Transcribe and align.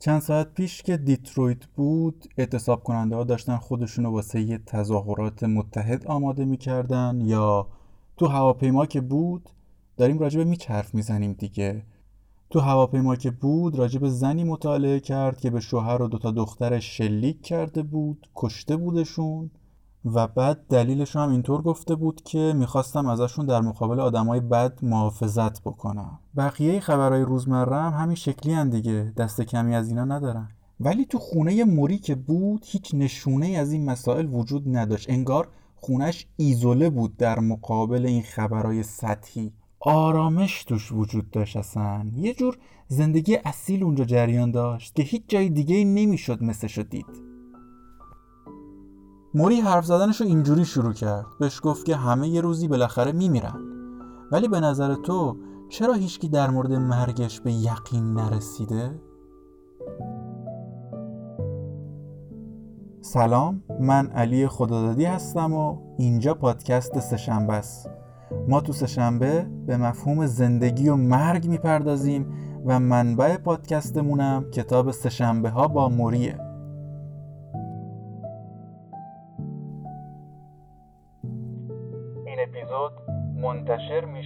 چند 0.00 0.20
ساعت 0.20 0.54
پیش 0.54 0.82
که 0.82 0.96
دیترویت 0.96 1.66
بود 1.66 2.24
اعتصاب 2.36 2.82
کننده 2.82 3.16
ها 3.16 3.24
داشتن 3.24 3.56
خودشونو 3.56 4.10
واسه 4.10 4.40
یه 4.40 4.58
تظاهرات 4.58 5.44
متحد 5.44 6.06
آماده 6.06 6.44
می‌کردن 6.44 7.20
یا 7.20 7.66
تو 8.16 8.26
هواپیما 8.26 8.86
که 8.86 9.00
بود 9.00 9.48
داریم 9.96 10.18
راجب 10.18 10.46
میچرف 10.46 10.94
می‌زنیم 10.94 11.32
دیگه. 11.32 11.82
تو 12.50 12.60
هواپیما 12.60 13.16
که 13.16 13.30
بود 13.30 13.76
راجب 13.76 14.08
زنی 14.08 14.44
مطالعه 14.44 15.00
کرد 15.00 15.40
که 15.40 15.50
به 15.50 15.60
شوهر 15.60 16.02
و 16.02 16.08
دوتا 16.08 16.30
دخترش 16.30 16.96
شلیک 16.96 17.42
کرده 17.42 17.82
بود 17.82 18.28
کشته 18.34 18.76
بودشون. 18.76 19.50
و 20.14 20.26
بعد 20.26 20.66
دلیلش 20.68 21.16
هم 21.16 21.30
اینطور 21.30 21.62
گفته 21.62 21.94
بود 21.94 22.22
که 22.22 22.52
می‌خواستم 22.56 23.06
ازشون 23.06 23.46
در 23.46 23.60
مقابل 23.60 24.00
آدمای 24.00 24.40
بد 24.40 24.78
محافظت 24.82 25.60
بکنم. 25.62 26.18
بقیه 26.36 26.80
خبرهای 26.80 27.22
روزمره 27.22 27.76
هم 27.76 28.02
همین 28.02 28.16
شکلی 28.16 28.52
هن 28.52 28.68
دیگه 28.68 29.12
دست 29.16 29.40
کمی 29.40 29.74
از 29.74 29.88
اینا 29.88 30.04
ندارن. 30.04 30.48
ولی 30.80 31.04
تو 31.04 31.18
خونه 31.18 31.64
موری 31.64 31.98
که 31.98 32.14
بود 32.14 32.64
هیچ 32.66 32.94
نشونه 32.94 33.46
از 33.46 33.72
این 33.72 33.90
مسائل 33.90 34.26
وجود 34.26 34.76
نداشت. 34.76 35.10
انگار 35.10 35.48
خونش 35.76 36.26
ایزوله 36.36 36.90
بود 36.90 37.16
در 37.16 37.38
مقابل 37.38 38.06
این 38.06 38.22
خبرهای 38.22 38.82
سطحی. 38.82 39.52
آرامش 39.80 40.64
توش 40.64 40.92
وجود 40.92 41.30
داشت 41.30 41.56
اصلا. 41.56 42.06
یه 42.16 42.34
جور 42.34 42.58
زندگی 42.88 43.38
اصیل 43.44 43.82
اونجا 43.84 44.04
جریان 44.04 44.50
داشت 44.50 44.94
که 44.94 45.02
هیچ 45.02 45.22
جای 45.28 45.48
دیگه 45.48 45.84
نمی‌شد 45.84 46.42
مثلشو 46.42 46.82
دید. 46.82 47.37
موری 49.34 49.60
حرف 49.60 49.84
زدنش 49.84 50.20
رو 50.20 50.26
اینجوری 50.26 50.64
شروع 50.64 50.92
کرد. 50.92 51.26
بهش 51.40 51.60
گفت 51.62 51.86
که 51.86 51.96
همه 51.96 52.28
یه 52.28 52.40
روزی 52.40 52.68
بالاخره 52.68 53.12
میمیرن. 53.12 53.60
ولی 54.32 54.48
به 54.48 54.60
نظر 54.60 54.94
تو 54.94 55.36
چرا 55.68 55.92
هیچکی 55.92 56.28
در 56.28 56.50
مورد 56.50 56.72
مرگش 56.72 57.40
به 57.40 57.52
یقین 57.52 58.12
نرسیده؟ 58.12 59.00
سلام 63.00 63.62
من 63.80 64.06
علی 64.06 64.48
خدادادی 64.48 65.04
هستم 65.04 65.52
و 65.52 65.78
اینجا 65.98 66.34
پادکست 66.34 67.00
سهشنبه 67.00 67.52
است. 67.52 67.90
ما 68.48 68.60
تو 68.60 68.72
سهشنبه 68.72 69.46
به 69.66 69.76
مفهوم 69.76 70.26
زندگی 70.26 70.88
و 70.88 70.96
مرگ 70.96 71.48
می‌پردازیم 71.48 72.26
و 72.66 72.80
منبع 72.80 73.36
پادکستمونم 73.36 74.50
کتاب 74.50 74.90
سهشنبه 74.90 75.50
ها 75.50 75.68
با 75.68 75.88
موریه. 75.88 76.47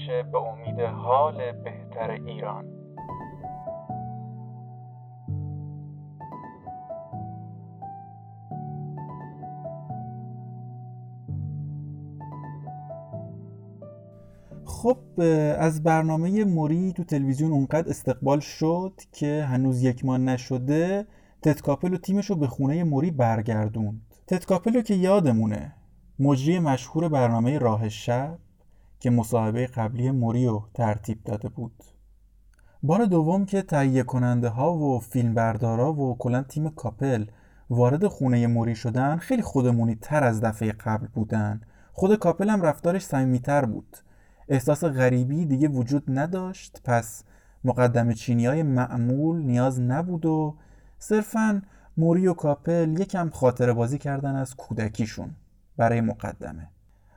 منتشر 0.03 0.22
میشه 0.22 0.22
به 0.22 0.39
امید 0.39 0.81
حال 0.81 1.53
بهتر 1.53 2.11
ایران. 2.11 2.64
خب 14.64 14.98
از 15.59 15.83
برنامه 15.83 16.44
موری 16.44 16.92
تو 16.92 17.05
تلویزیون 17.05 17.53
اونقدر 17.53 17.89
استقبال 17.89 18.41
شد 18.41 18.92
که 19.12 19.44
هنوز 19.44 19.83
یک 19.83 20.05
ماه 20.05 20.19
نشده 20.19 21.06
تتکاپل 21.42 21.94
و 21.94 21.97
تیمش 21.97 22.31
رو 22.31 22.37
به 22.37 22.47
خونه 22.47 22.84
موری 22.84 23.11
برگردوند. 23.11 24.00
تتکاپل 24.27 24.81
که 24.81 24.94
یادمونه 24.94 25.75
مجری 26.19 26.59
مشهور 26.59 27.09
برنامه 27.09 27.59
راه 27.59 27.89
شب. 27.89 28.39
که 29.03 29.11
مصاحبه 29.11 29.67
قبلی 29.67 30.11
موریو 30.11 30.62
ترتیب 30.75 31.25
داده 31.25 31.48
بود. 31.48 31.84
بار 32.83 33.05
دوم 33.05 33.44
که 33.44 33.62
تهیه 33.62 34.03
کننده 34.03 34.48
ها 34.48 34.75
و 34.75 35.00
فیلمبردارا 35.00 35.92
و 35.92 36.19
کلا 36.19 36.42
تیم 36.42 36.70
کاپل 36.70 37.27
وارد 37.70 38.06
خونه 38.06 38.47
موری 38.47 38.75
شدن 38.75 39.17
خیلی 39.17 39.42
خودمونی 39.42 39.94
تر 39.94 40.25
از 40.25 40.41
دفعه 40.41 40.72
قبل 40.72 41.06
بودن. 41.06 41.60
خود 41.93 42.15
کاپل 42.15 42.50
هم 42.50 42.62
رفتارش 42.62 43.04
صمیمیتر 43.04 43.65
بود. 43.65 43.97
احساس 44.49 44.84
غریبی 44.84 45.47
دیگه 45.47 45.69
وجود 45.69 46.05
نداشت 46.09 46.81
پس 46.84 47.25
مقدم 47.65 48.12
چینی 48.12 48.47
های 48.47 48.62
معمول 48.62 49.43
نیاز 49.43 49.81
نبود 49.81 50.26
و 50.26 50.56
صرفا 50.99 51.62
موری 51.97 52.26
و 52.26 52.34
کاپل 52.34 53.00
یکم 53.00 53.31
خاطر 53.31 53.72
بازی 53.72 53.99
کردن 53.99 54.37
از 54.37 54.56
کودکیشون 54.56 55.31
برای 55.76 56.00
مقدمه. 56.00 56.72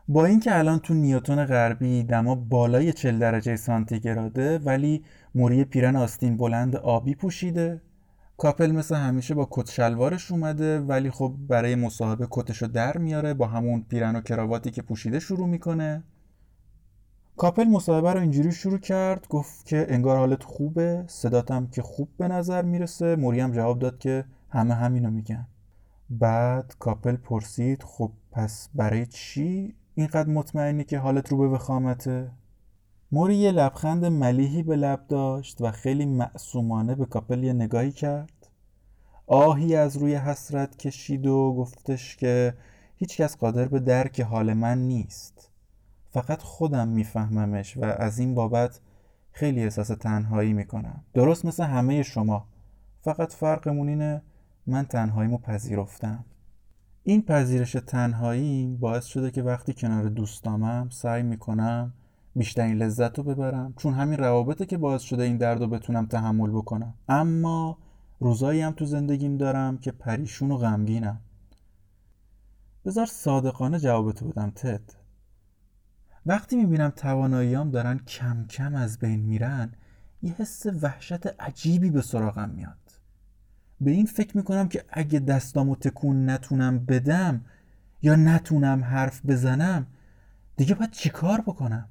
با 0.08 0.26
اینکه 0.26 0.58
الان 0.58 0.80
تو 0.80 0.94
نیوتون 0.94 1.46
غربی 1.46 2.04
دما 2.04 2.36
بالای 2.36 2.94
40 2.94 3.20
درجه 3.20 3.56
سانتیگراده 3.56 4.60
ولی 4.60 5.04
موری 5.36 5.64
پیرن 5.64 5.96
آستین 5.96 6.38
بلند 6.38 6.76
آبی 6.76 7.16
پوشیده. 7.16 7.82
کاپل 8.38 8.72
مثل 8.72 8.96
همیشه 8.96 9.34
با 9.34 9.48
کت 9.52 9.72
شلوارش 9.72 10.32
اومده 10.32 10.80
ولی 10.80 11.12
خب 11.12 11.36
برای 11.48 11.76
مصاحبه 11.76 12.28
کتشو 12.32 12.68
در 12.68 12.98
میاره 12.98 13.34
با 13.34 13.48
همون 13.48 13.86
پیرن 13.90 14.16
و 14.16 14.22
کراواتی 14.22 14.72
که 14.72 14.82
پوشیده 14.82 15.20
شروع 15.20 15.48
می‌کنه. 15.48 16.04
کاپل 17.38 17.64
مصاحبه 17.68 18.14
رو 18.14 18.20
اینجوری 18.20 18.52
شروع 18.52 18.80
کرد 18.80 19.28
گفت 19.30 19.66
که 19.66 19.86
انگار 19.90 20.18
حالت 20.18 20.44
خوبه 20.44 21.04
صداتم 21.08 21.68
که 21.68 21.82
خوب 21.82 22.10
به 22.18 22.28
نظر 22.28 22.62
می‌رسه. 22.62 23.16
موری 23.16 23.40
هم 23.40 23.52
جواب 23.52 23.80
داد 23.80 23.98
که 23.98 24.26
همه 24.50 24.74
همینو 24.74 25.12
میگن. 25.12 25.48
بعد 26.10 26.76
کاپل 26.80 27.16
پرسید 27.16 27.84
خب 27.84 28.12
پس 28.32 28.70
برای 28.76 29.06
چی 29.06 29.76
اینقدر 29.96 30.30
مطمئنی 30.30 30.84
که 30.84 31.00
حالت 31.00 31.32
رو 31.32 31.38
به 31.38 31.48
وخامته 31.48 32.32
موری 33.12 33.36
یه 33.36 33.52
لبخند 33.52 34.06
ملیحی 34.06 34.64
به 34.64 34.76
لب 34.76 35.08
داشت 35.08 35.62
و 35.62 35.72
خیلی 35.72 36.06
معصومانه 36.06 36.96
به 36.96 37.06
کاپل 37.06 37.44
یه 37.44 37.54
نگاهی 37.54 37.92
کرد. 37.92 38.50
آهی 39.28 39.76
از 39.76 39.98
روی 39.98 40.16
حسرت 40.16 40.78
کشید 40.78 41.28
و 41.28 41.56
گفتش 41.58 42.16
که 42.16 42.54
هیچکس 42.96 43.38
قادر 43.38 43.68
به 43.68 43.80
درک 43.80 44.22
حال 44.22 44.54
من 44.54 44.78
نیست. 44.78 45.50
فقط 46.12 46.42
خودم 46.42 46.88
میفهممش 46.88 47.78
و 47.78 47.86
از 47.86 48.20
این 48.20 48.36
بابت 48.36 48.80
خیلی 49.32 49.64
احساس 49.64 49.88
تنهایی 49.88 50.54
می‌کنم. 50.54 51.04
درست 51.14 51.46
مثل 51.46 51.64
همه 51.64 52.04
شما. 52.04 52.48
فقط 53.02 53.34
فرقمون 53.34 53.90
اینه 53.90 54.22
من 54.68 54.86
تنهاییمو 54.86 55.38
پذیرفتم. 55.38 56.26
این 57.08 57.22
پذیرش 57.22 57.72
تنهایی 57.72 58.78
باعث 58.80 59.06
شده 59.06 59.32
که 59.32 59.44
وقتی 59.44 59.74
کنار 59.74 60.10
دوستامم 60.10 60.90
سعی 60.90 61.24
می‌کنم 61.24 61.94
بیشترین 62.36 62.78
لذت 62.78 63.18
رو 63.18 63.24
ببرم 63.24 63.74
چون 63.78 63.94
همین 63.94 64.18
روابطه 64.18 64.66
که 64.66 64.78
باعث 64.78 65.02
شده 65.02 65.24
این 65.24 65.38
درد 65.38 65.62
رو 65.62 65.68
بتونم 65.68 66.06
تحمل 66.06 66.50
بکنم. 66.50 66.94
اما 67.10 67.78
روزایی 68.20 68.62
هم 68.62 68.72
تو 68.72 68.86
زندگیم 68.86 69.38
دارم 69.38 69.78
که 69.78 69.92
پریشون 69.92 70.52
و 70.52 70.58
غمگینم. 70.58 71.22
بذار 72.86 73.06
صادقانه 73.06 73.80
جوابتو 73.80 74.28
بدم 74.28 74.52
تد. 74.56 74.94
وقتی 76.26 76.56
می‌بینم 76.56 76.90
تواناییام 76.90 77.72
دارن 77.72 77.98
کم 77.98 78.46
کم 78.50 78.76
از 78.76 79.00
بین 79.00 79.20
میرن 79.20 79.72
یه 80.22 80.34
حس 80.38 80.66
وحشت 80.82 81.42
عجیبی 81.42 81.90
به 81.90 82.02
سراغم 82.02 82.50
میاد. 82.50 82.85
به 83.82 83.92
این 83.92 84.06
فکر 84.06 84.38
می‌کنم 84.38 84.68
که 84.68 84.84
اگه 84.90 85.20
دستامو 85.20 85.76
تکون 85.76 86.30
نتونم 86.30 86.86
بدم 86.86 87.46
یا 88.02 88.16
نتونم 88.16 88.84
حرف 88.84 89.26
بزنم 89.26 89.88
دیگه 90.58 90.76
باید 90.76 90.92
چیکار 90.92 91.42
بکنم؟ 91.42 91.90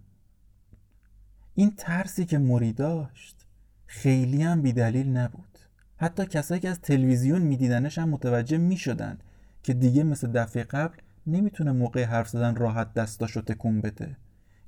این 1.55 1.73
ترسی 1.77 2.25
که 2.25 2.39
موری 2.39 2.73
داشت 2.73 3.47
خیلی 3.87 4.43
هم 4.43 4.63
بیدلیل 4.63 5.17
نبود. 5.17 5.59
حتی 5.97 6.27
کسایی 6.27 6.61
که 6.61 6.69
از 6.69 6.81
تلویزیون 6.81 7.43
میدیدنش 7.43 7.99
هم 7.99 8.09
متوجه 8.09 8.59
می‌شدن 8.59 9.19
که 9.63 9.75
دیگه 9.75 10.05
مثل 10.05 10.33
دفعه 10.33 10.63
قبل 10.63 10.97
نمی‌تونه 11.27 11.73
موقع 11.73 12.05
حرف 12.05 12.29
زدن 12.29 12.57
راحت 12.57 12.95
دستاشو 12.95 13.41
تکون 13.41 13.81
بده. 13.81 14.17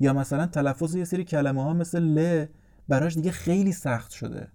یا 0.00 0.12
مثلا 0.12 0.47
تلفظ 0.47 0.94
یه 0.94 1.05
سری 1.05 1.25
کلمه 1.25 1.62
ها 1.62 1.75
مثل 1.75 2.00
ل 2.00 2.47
براش 2.88 3.15
دیگه 3.15 3.31
خیلی 3.31 3.72
سخت 3.72 4.10
شده. 4.10 4.49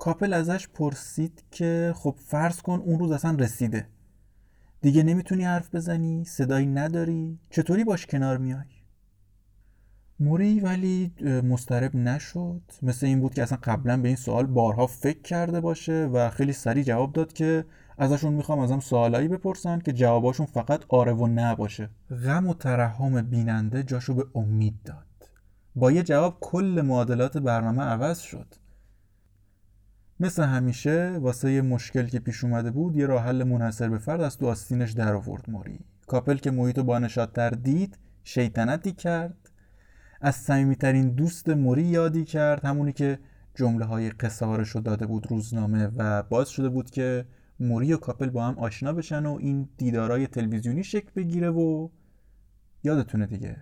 کاپل 0.00 0.32
ازش 0.32 0.68
پرسید 0.68 1.44
که 1.50 1.92
خب 1.96 2.14
فرض 2.26 2.62
کن 2.62 2.82
اون 2.84 2.98
روز 2.98 3.10
اصلا 3.10 3.36
رسیده. 3.38 3.86
دیگه 4.80 5.02
نمی‌تونی 5.02 5.44
حرف 5.44 5.74
بزنی 5.74 6.24
صدایی 6.24 6.66
نداری 6.66 7.38
چطوری 7.50 7.84
باش 7.84 8.06
کنار 8.06 8.38
میای؟ 8.38 8.64
موری 10.20 10.60
ولی 10.60 11.12
مسترب 11.44 11.96
نشد. 11.96 12.60
مثل 12.82 13.06
این 13.06 13.20
بود 13.20 13.34
که 13.34 13.42
اصلا 13.42 13.58
قبلا 13.62 13.96
به 13.96 14.08
این 14.08 14.16
سوال 14.16 14.46
بارها 14.46 14.86
فکر 14.86 15.22
کرده 15.22 15.60
باشه 15.60 16.10
و 16.12 16.30
خیلی 16.30 16.52
سریع 16.52 16.84
جواب 16.84 17.12
داد 17.12 17.32
که 17.32 17.64
ازشون 17.98 18.32
می‌خوام 18.32 18.58
ازم 18.58 18.80
سوالایی 18.80 19.28
بپرسن 19.28 19.78
که 19.78 19.92
جواباشون 19.92 20.46
فقط 20.46 20.84
آره 20.88 21.12
و 21.12 21.26
نه 21.26 21.54
باشه. 21.54 21.90
غم 22.24 22.46
و 22.46 22.54
ترحم 22.54 23.22
بیننده 23.22 23.82
جاشو 23.82 24.14
به 24.14 24.24
امید 24.34 24.82
داد. 24.84 25.06
با 25.76 25.92
یه 25.92 26.02
جواب 26.02 26.36
کل 26.40 26.82
معادلات 26.84 27.38
برنامه 27.38 27.82
عوض 27.82 28.18
شد. 28.18 28.54
مثل 30.20 30.42
همیشه 30.42 31.18
واسه 31.20 31.52
یه 31.52 31.62
مشکل 31.62 32.06
که 32.06 32.18
پیش 32.18 32.44
اومده 32.44 32.70
بود 32.70 32.96
یه 32.96 33.06
راه 33.06 33.22
حل 33.22 33.44
منحصر 33.44 33.88
به 33.88 33.98
فرد 33.98 34.20
از 34.20 34.38
تو 34.38 34.46
آستینش 34.46 34.92
در 34.92 35.14
آورد 35.14 35.50
موری. 35.50 35.80
کاپل 36.06 36.36
که 36.36 36.50
محیط 36.50 36.78
و 36.78 36.84
بانشادتر 36.84 37.50
دید 37.50 37.98
شیطنتی 38.24 38.92
کرد. 38.92 39.50
از 40.20 40.34
صمیمیترین 40.36 41.10
دوست 41.10 41.48
موری 41.48 41.82
یادی 41.82 42.24
کرد 42.24 42.64
همونی 42.64 42.92
که 42.92 43.18
جمله 43.54 43.84
های 43.84 44.10
قصارش 44.10 44.68
رو 44.68 44.80
داده 44.80 45.06
بود 45.06 45.26
روزنامه 45.30 45.90
و 45.96 46.22
باعث 46.22 46.48
شده 46.48 46.68
بود 46.68 46.90
که 46.90 47.24
موری 47.60 47.92
و 47.92 47.96
کاپل 47.96 48.30
با 48.30 48.44
هم 48.44 48.58
آشنا 48.58 48.92
بشن 48.92 49.26
و 49.26 49.38
این 49.40 49.68
دیدارای 49.76 50.26
تلویزیونی 50.26 50.84
شکل 50.84 51.10
بگیره 51.16 51.50
و 51.50 51.88
یادتونه 52.84 53.26
دیگه. 53.26 53.56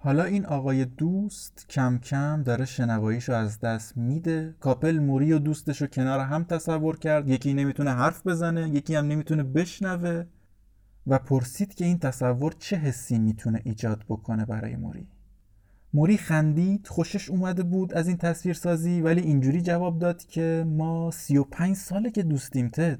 حالا 0.00 0.24
این 0.24 0.46
آقای 0.46 0.84
دوست 0.84 1.66
کم 1.68 1.98
کم 1.98 2.42
داره 2.42 2.64
شنواییشو 2.64 3.32
از 3.32 3.60
دست 3.60 3.96
میده. 3.96 4.54
کاپل 4.60 4.98
موری 4.98 5.32
و 5.32 5.38
دوستش 5.38 5.80
رو 5.80 5.86
کنار 5.86 6.20
هم 6.20 6.44
تصور 6.44 6.98
کرد. 6.98 7.28
یکی 7.28 7.54
نمی‌تونه 7.54 7.90
حرف 7.90 8.26
بزنه 8.26 8.68
یکی 8.68 8.94
هم 8.94 9.06
نمی‌تونه 9.06 9.42
بشنوه 9.42 10.24
و 11.06 11.18
پرسید 11.18 11.74
که 11.74 11.84
این 11.84 11.98
تصور 11.98 12.54
چه 12.58 12.76
حسی 12.76 13.18
می‌تونه 13.18 13.60
ایجاد 13.64 14.04
بکنه 14.08 14.44
برای 14.44 14.76
موری. 14.76 15.08
موری 15.94 16.16
خندید 16.16 16.86
خوشش 16.86 17.30
اومده 17.30 17.62
بود 17.62 17.94
از 17.94 18.08
این 18.08 18.16
تصویر 18.16 18.54
سازی 18.54 19.00
ولی 19.00 19.20
اینجوری 19.20 19.62
جواب 19.62 19.98
داد 19.98 20.24
که 20.24 20.64
ما 20.68 21.10
سی 21.10 21.38
و 21.38 21.44
پنج 21.44 21.76
ساله 21.76 22.10
که 22.10 22.22
دوستیم 22.22 22.68
تد. 22.68 22.98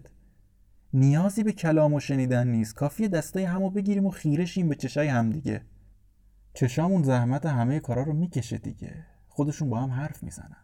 نیازی 0.92 1.42
به 1.42 1.52
کلام 1.52 1.94
و 1.94 2.00
شنیدن 2.00 2.48
نیست. 2.48 2.74
کافیه 2.74 3.08
دستای 3.08 3.44
همو 3.44 3.70
بگیریم 3.70 4.06
و 4.06 4.10
خیرشیم 4.10 4.68
به 4.68 4.74
چشای 4.74 5.08
همدیگه. 5.08 5.62
چشامون 6.58 7.02
زحمت 7.02 7.46
همه 7.46 7.80
کارا 7.80 8.02
رو 8.02 8.12
می‌کشه 8.12 8.58
دیگه. 8.58 9.04
خودشون 9.28 9.70
با 9.70 9.80
هم 9.80 9.90
حرف 9.90 10.22
می‌زنن. 10.22 10.56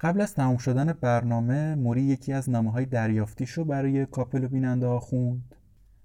قبل 0.00 0.20
از 0.20 0.34
تموم 0.34 0.56
شدن 0.56 0.92
برنامه 0.92 1.74
موری 1.74 2.02
یکی 2.02 2.32
از 2.32 2.50
نامه 2.50 2.72
های 2.72 2.86
دریافتیشو 2.86 3.64
برای 3.64 4.06
کاپل 4.06 4.44
و 4.44 4.48
بیننده 4.48 4.86
ها 4.86 5.00
خوند. 5.00 5.54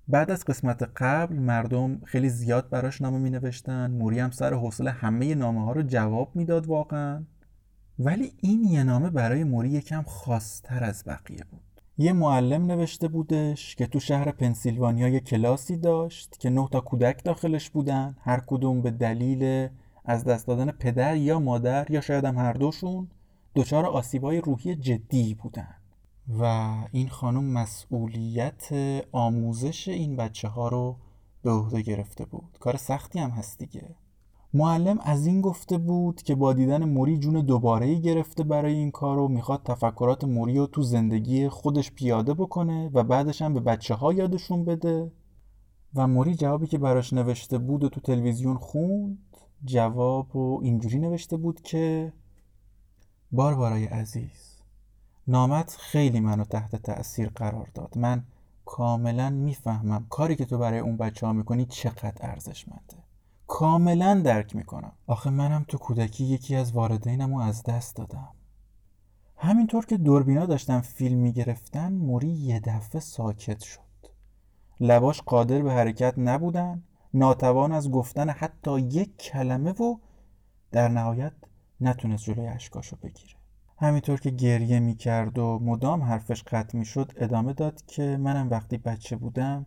بعد 0.07 0.31
از 0.31 0.45
قسمت 0.45 0.89
قبل 0.95 1.35
مردم 1.35 2.01
خیلی 2.05 2.29
زیاد 2.29 2.69
براش 2.69 3.01
نامه 3.01 3.19
می 3.19 3.29
نوشتن 3.29 3.91
موری 3.91 4.19
هم 4.19 4.31
سر 4.31 4.53
حوصله 4.53 4.91
همه 4.91 5.35
نامه 5.35 5.65
ها 5.65 5.71
رو 5.71 5.81
جواب 5.81 6.35
می‌داد 6.35 6.65
واقعا. 6.65 7.23
ولی 7.99 8.33
این 8.37 8.63
یه 8.63 8.83
نامه 8.83 9.09
برای 9.09 9.43
موری 9.43 9.69
یکم 9.69 10.03
خاصتر 10.03 10.83
از 10.83 11.03
بقیه 11.07 11.43
بود. 11.51 11.70
یه 11.97 12.13
معلم 12.13 12.65
نوشته 12.65 13.07
بودش 13.07 13.75
که 13.75 13.87
تو 13.87 13.99
شهر 13.99 14.31
پنسیلوانیا 14.31 15.07
یه 15.07 15.19
کلاسی 15.19 15.77
داشت 15.77 16.39
که 16.39 16.49
نه 16.49 16.67
تا 16.71 16.81
کودک 16.81 17.23
داخلش 17.23 17.69
بودن 17.69 18.15
هر 18.21 18.39
کدوم 18.47 18.81
به 18.81 18.91
دلیل 18.91 19.69
از 20.05 20.25
دست 20.25 20.47
دادن 20.47 20.71
پدر 20.71 21.15
یا 21.15 21.39
مادر 21.39 21.91
یا 21.91 22.01
شاید 22.01 22.25
هم 22.25 22.37
هر 22.37 22.53
دوشون 22.53 23.07
دچار 23.55 23.85
آسیبای 23.85 24.41
روحی 24.41 24.75
جدی 24.75 25.33
بودن. 25.33 25.75
و 26.39 26.43
این 26.91 27.09
خانم 27.09 27.43
مسئولیت 27.43 28.69
آموزش 29.11 29.87
این 29.87 30.15
بچه 30.15 30.47
ها 30.47 30.67
رو 30.67 30.97
به 31.43 31.51
عهده 31.51 31.81
گرفته 31.81 32.25
بود. 32.25 32.57
کار 32.59 32.77
سختی 32.77 33.19
هم 33.19 33.29
هست 33.29 33.59
دیگه. 33.59 33.95
معلم 34.53 34.99
از 35.01 35.25
این 35.25 35.41
گفته 35.41 35.77
بود 35.77 36.21
که 36.21 36.35
با 36.35 36.53
دیدن 36.53 36.85
موری 36.85 37.17
جون 37.17 37.41
دوباره 37.41 37.95
گرفته 37.95 38.43
برای 38.43 38.73
این 38.73 38.91
کار 38.91 39.19
و 39.19 39.27
می‌خواد 39.27 39.63
تفکرات 39.63 40.23
موری 40.23 40.57
رو 40.57 40.67
تو 40.67 40.81
زندگی 40.81 41.49
خودش 41.49 41.91
پیاده 41.91 42.33
بکنه 42.33 42.89
و 42.93 43.03
بعدش 43.03 43.41
هم 43.41 43.53
به 43.53 43.59
بچه 43.59 43.93
ها 43.93 44.13
یادشون 44.13 44.65
بده. 44.65 45.11
و 45.95 46.07
موری 46.07 46.35
جوابی 46.35 46.67
که 46.67 46.77
براش 46.77 47.13
نوشته 47.13 47.57
بود 47.57 47.83
و 47.83 47.89
تو 47.89 48.01
تلویزیون 48.01 48.57
خوند 48.57 49.17
جواب 49.65 50.35
و 50.35 50.59
اینجوری 50.63 50.99
نوشته 50.99 51.37
بود 51.37 51.61
که 51.61 52.13
باربارای 53.31 53.85
عزیز 53.85 54.61
نامت 55.27 55.77
خیلی 55.79 56.19
منو 56.19 56.43
تحت 56.43 56.75
تأثیر 56.75 57.29
قرار 57.29 57.69
داد. 57.73 57.97
من 57.97 58.23
کاملا 58.65 59.29
می‌فهمم 59.29 60.05
کاری 60.09 60.35
که 60.35 60.45
تو 60.45 60.57
برای 60.57 60.79
اون 60.79 60.97
بچه 60.97 61.25
ها 61.25 61.33
می‌کنی 61.33 61.65
چقدر 61.65 62.17
ارزشمنده. 62.21 63.00
کاملا 63.53 64.21
درک 64.25 64.55
می‌کنم. 64.55 64.91
آخه 65.07 65.29
منم 65.29 65.65
تو 65.67 65.77
کودکی 65.77 66.23
یکی 66.23 66.55
از 66.55 66.71
والدینم 66.71 67.33
از 67.33 67.63
دست 67.63 67.95
دادم. 67.95 68.29
همینطور 69.37 69.85
که 69.85 69.97
دوربینا 69.97 70.45
داشتن 70.45 70.81
فیلم 70.81 71.19
می‌گرفتن 71.19 71.93
موری 71.93 72.27
یه 72.29 72.59
دفعه 72.59 73.01
ساکت 73.01 73.59
شد. 73.59 73.79
لباش 74.79 75.21
قادر 75.21 75.61
به 75.61 75.71
حرکت 75.73 76.13
نبودن 76.17 76.83
ناتوان 77.13 77.71
از 77.71 77.91
گفتن 77.91 78.29
حتی 78.29 78.79
یک 78.79 79.17
کلمه 79.17 79.71
و 79.71 79.97
در 80.71 80.87
نهایت 80.87 81.33
نتونست 81.81 82.23
جلوی 82.23 82.47
اشکاشو 82.47 82.97
بگیره. 83.03 83.35
همینطور 83.77 84.19
که 84.19 84.29
گریه 84.29 84.79
می‌کرد 84.79 85.39
و 85.39 85.59
مدام 85.59 86.01
حرفش 86.01 86.43
قطع 86.43 86.77
می‌شد 86.77 87.11
ادامه 87.15 87.53
داد 87.53 87.85
که 87.85 88.17
منم 88.17 88.49
وقتی 88.49 88.77
بچه 88.77 89.15
بودم 89.15 89.65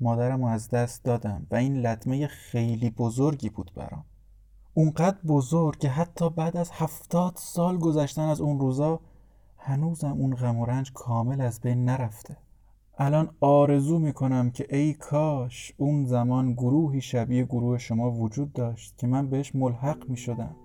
مادرم 0.00 0.42
رو 0.42 0.48
از 0.48 0.70
دست 0.70 1.04
دادم 1.04 1.46
و 1.50 1.54
این 1.54 1.76
لطمه 1.76 2.26
خیلی 2.26 2.90
بزرگی 2.90 3.48
بود 3.48 3.70
برام. 3.76 4.04
اونقدر 4.74 5.18
بزرگ 5.26 5.78
که 5.78 5.88
حتی 5.88 6.30
بعد 6.30 6.56
از 6.56 6.70
هفتاد 6.70 7.32
سال 7.36 7.78
گذشتن 7.78 8.22
از 8.22 8.40
اون 8.40 8.60
روزا 8.60 9.00
هنوزم 9.58 10.12
اون 10.12 10.34
غم 10.34 10.56
و 10.56 10.66
رنج 10.66 10.92
کامل 10.92 11.40
از 11.40 11.60
بین 11.60 11.84
نرفته. 11.84 12.36
الان 12.98 13.30
آرزو 13.40 13.98
می‌کنم 13.98 14.50
که 14.50 14.66
ای 14.76 14.94
کاش 14.94 15.72
اون 15.76 16.04
زمان 16.04 16.52
گروهی 16.52 17.00
شبیه 17.00 17.44
گروه 17.44 17.78
شما 17.78 18.10
وجود 18.10 18.52
داشت 18.52 18.98
که 18.98 19.06
من 19.06 19.30
بهش 19.30 19.54
ملحق 19.54 20.08
می‌شدم. 20.08 20.56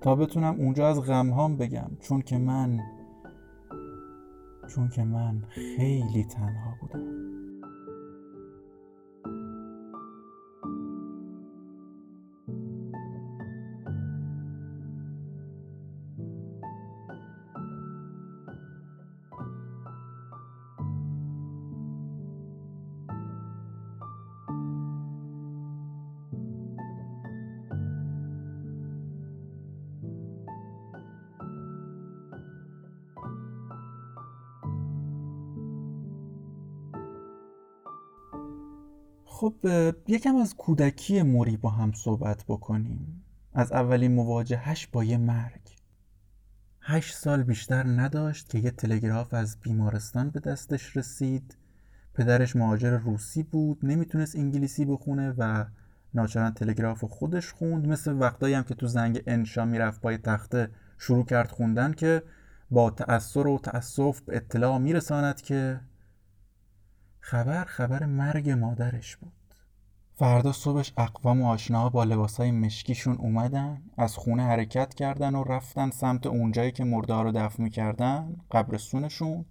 تا 0.00 0.14
بتونم 0.14 0.54
اونجا 0.60 0.88
از 0.88 1.00
غمهام 1.00 1.56
بگم 1.56 1.90
چون 2.00 2.22
که 2.22 2.38
من 2.38 2.80
چون 4.68 4.88
که 4.88 5.04
من 5.04 5.42
خیلی 5.48 6.24
تنها 6.24 6.74
بودم. 6.80 7.04
خب 39.44 39.54
یکم 40.08 40.36
از 40.36 40.54
کودکی 40.54 41.22
موری 41.22 41.56
با 41.56 41.70
هم 41.70 41.92
صحبت 41.92 42.44
بکنیم. 42.48 43.24
از 43.54 43.72
اولین 43.72 44.14
مواجهش 44.14 44.86
با 44.86 45.04
یه 45.04 45.18
مرگ. 45.18 45.60
هشت 46.80 47.14
سال 47.14 47.42
بیشتر 47.42 47.86
نداشت 47.86 48.48
که 48.48 48.58
یه 48.58 48.70
تلگراف 48.70 49.34
از 49.34 49.60
بیمارستان 49.60 50.30
به 50.30 50.40
دستش 50.40 50.96
رسید. 50.96 51.56
پدرش 52.14 52.56
مهاجر 52.56 52.98
روسی 52.98 53.42
بود 53.42 53.78
نمی‌تونست 53.82 54.36
انگلیسی 54.36 54.84
بخونه 54.84 55.34
و 55.38 55.64
ناچارن 56.14 56.50
تلگراف 56.50 57.04
خودش 57.04 57.52
خوند. 57.52 57.88
مثل 57.88 58.12
وقتایی 58.12 58.54
هم 58.54 58.62
که 58.62 58.74
تو 58.74 58.86
زنگ 58.86 59.22
انشا 59.26 59.64
می‌رفت 59.64 60.00
پای 60.00 60.18
تخته 60.18 60.70
شروع 60.98 61.24
کرد 61.24 61.50
خوندن 61.50 61.92
که 61.92 62.22
با 62.70 62.90
تأثیر 62.90 63.46
و 63.46 63.58
تأسف 63.58 64.22
اطلاع 64.28 64.78
میرساند 64.78 65.40
که 65.40 65.80
خبر 67.26 67.64
خبر 67.64 68.06
مرگ 68.06 68.50
مادرش 68.50 69.16
بود. 69.16 69.32
فردا 70.14 70.52
صبحش 70.52 70.92
اقوام 70.96 71.42
و 71.42 71.46
آشناها 71.46 71.88
با 71.88 72.04
لباسای 72.04 72.50
مشکیشون 72.50 73.16
اومدن 73.16 73.82
از 73.96 74.16
خونه 74.16 74.42
حرکت 74.42 74.94
کردن 74.94 75.34
و 75.34 75.44
رفتن 75.44 75.90
سمت 75.90 76.26
اونجایی 76.26 76.72
که 76.72 76.84
مرده 76.84 77.14
رو 77.14 77.32
دفن 77.32 77.62
می‌کردن 77.62 78.36
قبرستونشون. 78.50 79.44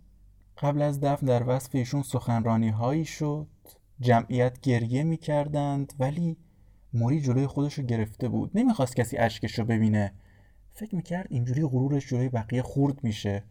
قبل 0.57 0.81
از 0.81 0.99
دفن 0.99 1.25
در 1.25 1.49
وصف 1.49 1.75
ایشون 1.75 2.01
سخنرانی 2.01 2.69
هایی 2.69 3.05
شد. 3.05 3.47
جمعیت 3.99 4.59
گریه 4.59 5.03
می‌کردند 5.03 5.93
ولی 5.99 6.37
موری 6.93 7.21
جلوی 7.21 7.47
خودش 7.47 7.73
رو 7.73 7.83
گرفته 7.83 8.29
بود. 8.29 8.51
نمی‌خواست 8.55 8.95
کسی 8.95 9.17
اشکش 9.17 9.59
رو 9.59 9.65
ببینه. 9.65 10.13
فکر 10.71 10.95
می‌کرد 10.95 11.27
اینجوری 11.29 11.65
غرورش 11.65 12.07
جلوی 12.07 12.29
بقیه 12.29 12.61
خورد 12.61 13.03
میشه. 13.03 13.43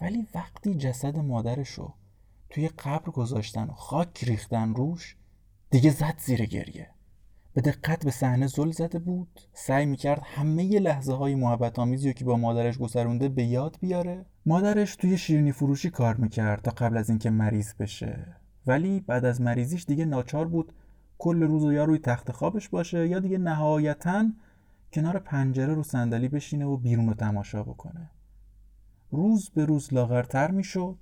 ولی 0.00 0.28
وقتی 0.34 0.74
جسد 0.74 1.18
مادرش 1.18 1.68
رو 1.70 1.94
توی 2.50 2.68
قبر 2.68 3.10
گذاشتن 3.10 3.64
و 3.64 3.72
خاک 3.72 4.24
ریختن 4.24 4.74
روش 4.74 5.16
دیگه 5.70 5.90
زد 5.90 6.14
زیر 6.18 6.44
گریه. 6.46 6.90
به 7.54 7.60
دقت 7.60 8.04
به 8.04 8.10
صحنه 8.10 8.46
زل 8.46 8.70
زده 8.70 8.98
بود 8.98 9.40
سعی 9.52 9.86
می‌کرد 9.86 10.22
همه 10.24 10.78
لحظه 10.78 11.12
های 11.12 11.34
محبت 11.34 11.78
آمیزی 11.78 12.14
که 12.14 12.24
با 12.24 12.36
مادرش 12.36 12.78
گذرونده 12.78 13.28
به 13.28 13.44
یاد 13.44 13.76
بیاره. 13.80 14.26
مادرش 14.46 14.96
توی 14.96 15.18
شیرینی 15.18 15.52
فروشی 15.52 15.90
کار 15.90 16.14
می‌کرد 16.14 16.62
تا 16.62 16.70
قبل 16.70 16.96
از 16.96 17.08
اینکه 17.08 17.30
مریض 17.30 17.74
بشه. 17.74 18.36
ولی 18.66 19.00
بعد 19.00 19.24
از 19.24 19.40
مریضیش 19.40 19.84
دیگه 19.84 20.04
ناچار 20.04 20.48
بود 20.48 20.72
کل 21.18 21.42
روز 21.42 21.64
و 21.64 21.72
یا 21.72 21.84
روی 21.84 21.98
تخت 21.98 22.32
خوابش 22.32 22.68
باشه 22.68 23.08
یا 23.08 23.18
دیگه 23.18 23.38
نهایتا 23.38 24.24
کنار 24.92 25.18
پنجره 25.18 25.74
رو 25.74 25.82
صندلی 25.82 26.28
بشینه 26.28 26.64
و 26.64 26.76
بیرون 26.76 27.08
رو 27.08 27.14
تماشا 27.14 27.62
بکنه. 27.62 28.10
روز 29.10 29.50
به 29.50 29.64
روز 29.64 29.94
لاغرتر 29.94 30.50
می‌شد. 30.50 30.98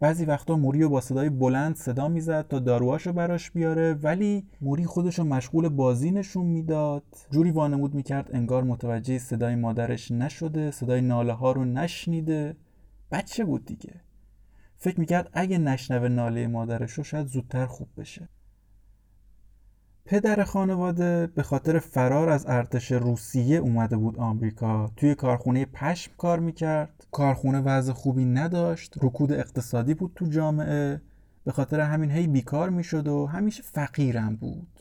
بعضی 0.00 0.24
وقتا 0.24 0.56
موری 0.56 0.86
با 0.86 1.00
صدای 1.00 1.30
بلند 1.30 1.76
صدا 1.76 2.08
می‌زد 2.08 2.48
تا 2.48 2.58
داروهاشو 2.58 3.12
براش 3.12 3.50
بیاره 3.50 3.94
ولی 3.94 4.46
موری 4.60 4.84
خودشو 4.84 5.24
مشغول 5.24 5.68
بازی 5.68 6.10
نشون 6.10 6.46
می‌داد. 6.46 7.04
جوری 7.30 7.50
وانمود 7.50 7.94
می‌کرد 7.94 8.30
انگار 8.32 8.64
متوجه 8.64 9.18
صدای 9.18 9.54
مادرش 9.54 10.10
نشده 10.10 10.70
صدای 10.70 11.00
ناله 11.00 11.32
ها 11.32 11.52
رو 11.52 11.64
نشنیده. 11.64 12.56
بچه 13.10 13.44
بود 13.44 13.64
دیگه؟ 13.64 13.94
فکر 14.76 15.00
می‌کرد 15.00 15.30
اگه 15.32 15.58
نشنوه 15.58 16.08
ناله 16.08 16.46
مادرش 16.46 16.92
رو 16.92 17.04
شاید 17.04 17.26
زودتر 17.26 17.66
خوب 17.66 17.88
بشه. 17.96 18.28
پدر 20.10 20.44
خانواده 20.44 21.26
به 21.26 21.42
خاطر 21.42 21.78
فرار 21.78 22.28
از 22.28 22.46
ارتش 22.48 22.92
روسیه 22.92 23.56
اومده 23.56 23.96
بود 23.96 24.18
آمریکا. 24.18 24.90
توی 24.96 25.14
کارخونه 25.14 25.64
پشم 25.64 26.12
کار 26.18 26.38
می‌کرد. 26.38 27.06
کارخونه 27.10 27.60
وضع 27.60 27.92
خوبی 27.92 28.24
نداشت. 28.24 28.94
رکود 29.02 29.32
اقتصادی 29.32 29.94
بود 29.94 30.12
تو 30.14 30.26
جامعه. 30.26 31.00
به 31.44 31.52
خاطر 31.52 31.80
همین 31.80 32.10
هی 32.10 32.26
بیکار 32.26 32.70
می‌شد 32.70 33.08
و 33.08 33.26
همیشه 33.26 33.62
فقیرم 33.62 34.36
بود. 34.36 34.80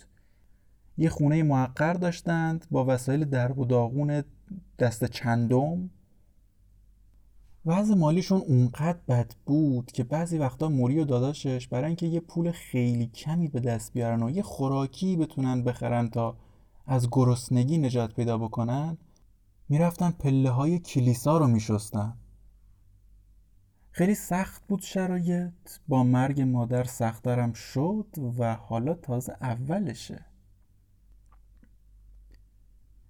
یه 0.97 1.09
خونه 1.09 1.43
محقر 1.43 1.93
داشتند 1.93 2.65
با 2.71 2.85
وسایل 2.85 3.25
درب 3.25 3.59
و 3.59 3.65
داغون 3.65 4.23
دست 4.79 5.05
چندم. 5.05 5.89
وضع 7.67 7.95
مالیشون 7.95 8.41
اونقدر 8.41 8.99
بد 9.07 9.33
بود 9.45 9.91
که 9.91 10.03
بعضی 10.03 10.37
وقتا 10.37 10.69
موری 10.69 10.99
و 10.99 11.05
داداشش 11.05 11.67
برای 11.67 11.85
اینکه 11.85 12.05
یه 12.05 12.19
پول 12.19 12.51
خیلی 12.51 13.07
کمی 13.07 13.47
به 13.47 13.59
دست 13.59 13.93
بیارن 13.93 14.23
و 14.23 14.29
یه 14.29 14.41
خوراکی 14.41 15.17
بتونن 15.17 15.63
بخرن 15.63 16.09
تا 16.09 16.37
از 16.85 17.07
گرسنگی 17.11 17.77
نجات 17.77 18.13
پیدا 18.13 18.37
بکنن 18.37 18.97
می‌رفتن 19.69 20.11
پله 20.11 20.49
های 20.49 20.79
کلیسا 20.79 21.37
رو 21.37 21.47
میشستن. 21.47 22.13
خیلی 23.91 24.15
سخت 24.15 24.67
بود 24.67 24.81
شرایط. 24.81 25.53
با 25.87 26.03
مرگ 26.03 26.41
مادر 26.41 26.83
سخترم 26.83 27.53
شد 27.53 28.07
و 28.37 28.55
حالا 28.55 28.93
تازه 28.93 29.37
اولشه. 29.41 30.25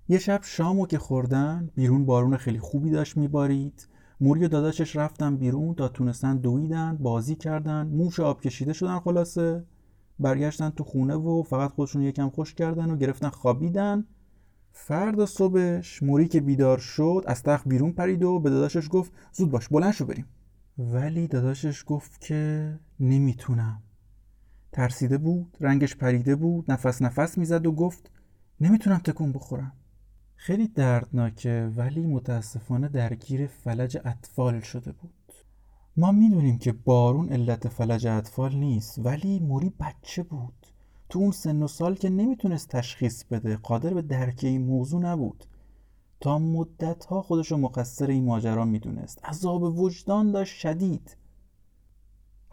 یه 0.09 0.19
شب 0.19 0.39
شامو 0.43 0.87
که 0.87 0.99
خوردن 0.99 1.69
بیرون 1.75 2.05
بارون 2.05 2.37
خیلی 2.37 2.59
خوبی 2.59 2.89
داشت 2.89 3.17
میبارید. 3.17 3.87
موری 4.21 4.45
و 4.45 4.47
داداشش 4.47 4.95
رفتن 4.95 5.37
بیرون 5.37 5.75
تا 5.75 5.87
تونستن 5.87 6.37
دویدن 6.37 6.97
بازی 6.97 7.35
کردن 7.35 7.87
موش 7.87 8.19
آب 8.19 8.41
کشیده 8.41 8.73
شدن 8.73 8.99
خلاصه. 8.99 9.63
برگشتن 10.19 10.69
تو 10.69 10.83
خونه 10.83 11.15
و 11.15 11.43
فقط 11.43 11.71
خودشون 11.71 12.01
یکم 12.01 12.29
خوش 12.29 12.53
کردن 12.53 12.91
و 12.91 12.97
گرفتن 12.97 13.29
خوابیدن. 13.29 14.05
فردا 14.71 15.25
صبحش 15.25 16.03
موری 16.03 16.27
که 16.27 16.41
بیدار 16.41 16.77
شد 16.77 17.23
از 17.27 17.43
تخت 17.43 17.67
بیرون 17.67 17.91
پرید 17.91 18.23
و 18.23 18.39
به 18.39 18.49
داداشش 18.49 18.87
گفت 18.91 19.11
زود 19.31 19.51
باش 19.51 19.67
بلند 19.67 19.93
شو 19.93 20.05
بریم. 20.05 20.25
ولی 20.77 21.27
داداشش 21.27 21.83
گفت 21.87 22.21
که 22.21 22.73
نمی‌تونم. 22.99 23.81
ترسیده 24.71 25.17
بود 25.17 25.57
رنگش 25.61 25.95
پریده 25.95 26.35
بود 26.35 26.71
نفس 26.71 27.01
نفس 27.01 27.37
می‌زد 27.37 27.65
و 27.65 27.71
گفت 27.71 28.11
نمی‌تونم 28.61 28.97
تکون 28.97 29.31
بخورم. 29.31 29.71
خیلی 30.39 30.67
دردناکه 30.67 31.71
ولی 31.75 32.05
متاسفانه 32.05 32.87
درگیر 32.87 33.47
فلج 33.47 33.97
اطفال 34.05 34.59
شده 34.59 34.91
بود. 34.91 35.33
ما 35.97 36.11
می‌دونیم 36.11 36.57
که 36.57 36.71
بارون 36.71 37.29
علت 37.29 37.67
فلج 37.67 38.07
اطفال 38.07 38.55
نیست 38.55 38.99
ولی 38.99 39.39
موری 39.39 39.73
بچه 39.79 40.23
بود. 40.23 40.67
تو 41.09 41.19
اون 41.19 41.31
سن 41.31 41.63
و 41.63 41.67
سال 41.67 41.95
که 41.95 42.09
نمی‌تونست 42.09 42.69
تشخیص 42.69 43.23
بده 43.23 43.57
قادر 43.57 43.93
به 43.93 44.01
درک 44.01 44.39
این 44.43 44.65
موضوع 44.65 45.01
نبود. 45.01 45.45
تا 46.19 46.39
مدت 46.39 47.05
ها 47.05 47.21
خودش 47.21 47.51
مقصر 47.51 48.07
این 48.07 48.25
ماجرا 48.25 48.65
می‌دونست. 48.65 49.25
عذاب 49.25 49.79
وجدان 49.79 50.31
داشت 50.31 50.55
شدید. 50.59 51.17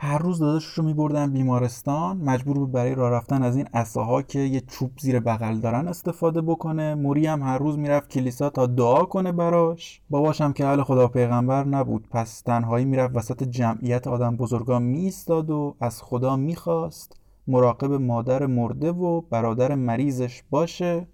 هر 0.04 0.18
روز 0.18 0.38
داداشش 0.38 0.68
رو 0.68 0.84
میبردن 0.84 1.32
بیمارستان 1.32 2.16
مجبور 2.16 2.58
بود 2.58 2.73
برای 2.73 2.94
راه 2.94 3.11
رفتن 3.11 3.42
از 3.42 3.56
این 3.56 3.66
اساها 3.75 4.23
که 4.23 4.38
یه 4.38 4.61
چوب 4.61 4.90
زیر 5.00 5.20
بغل 5.20 5.61
دارن 5.61 5.88
استفاده 5.88 6.40
بکنه. 6.40 6.94
موری 6.94 7.26
هم 7.26 7.42
هر 7.42 7.58
روز 7.58 7.78
می‌رفت 7.78 8.11
کلیسا 8.11 8.50
تا 8.50 8.66
دعا 8.66 9.04
کنه 9.04 9.32
براش. 9.32 10.00
باباش 10.11 10.40
هم 10.40 10.52
که 10.52 10.66
اهل 10.66 10.82
خدا 10.82 11.08
پیغمبر 11.08 11.64
نبود. 11.64 12.08
پس 12.11 12.40
تنهایی 12.40 12.84
می‌رفت 12.84 13.16
وسط 13.16 13.42
جمعیت 13.42 14.06
آدم 14.06 14.37
بزرگا 14.37 14.78
میستاد 14.78 15.50
و 15.50 15.75
از 15.80 16.02
خدا 16.02 16.37
می‌خواست 16.37 17.16
مراقب 17.46 17.92
مادر 17.92 18.46
مرده 18.46 18.92
و 18.92 19.20
برادر 19.20 19.75
مریضش 19.75 20.42
باشه. 20.50 21.06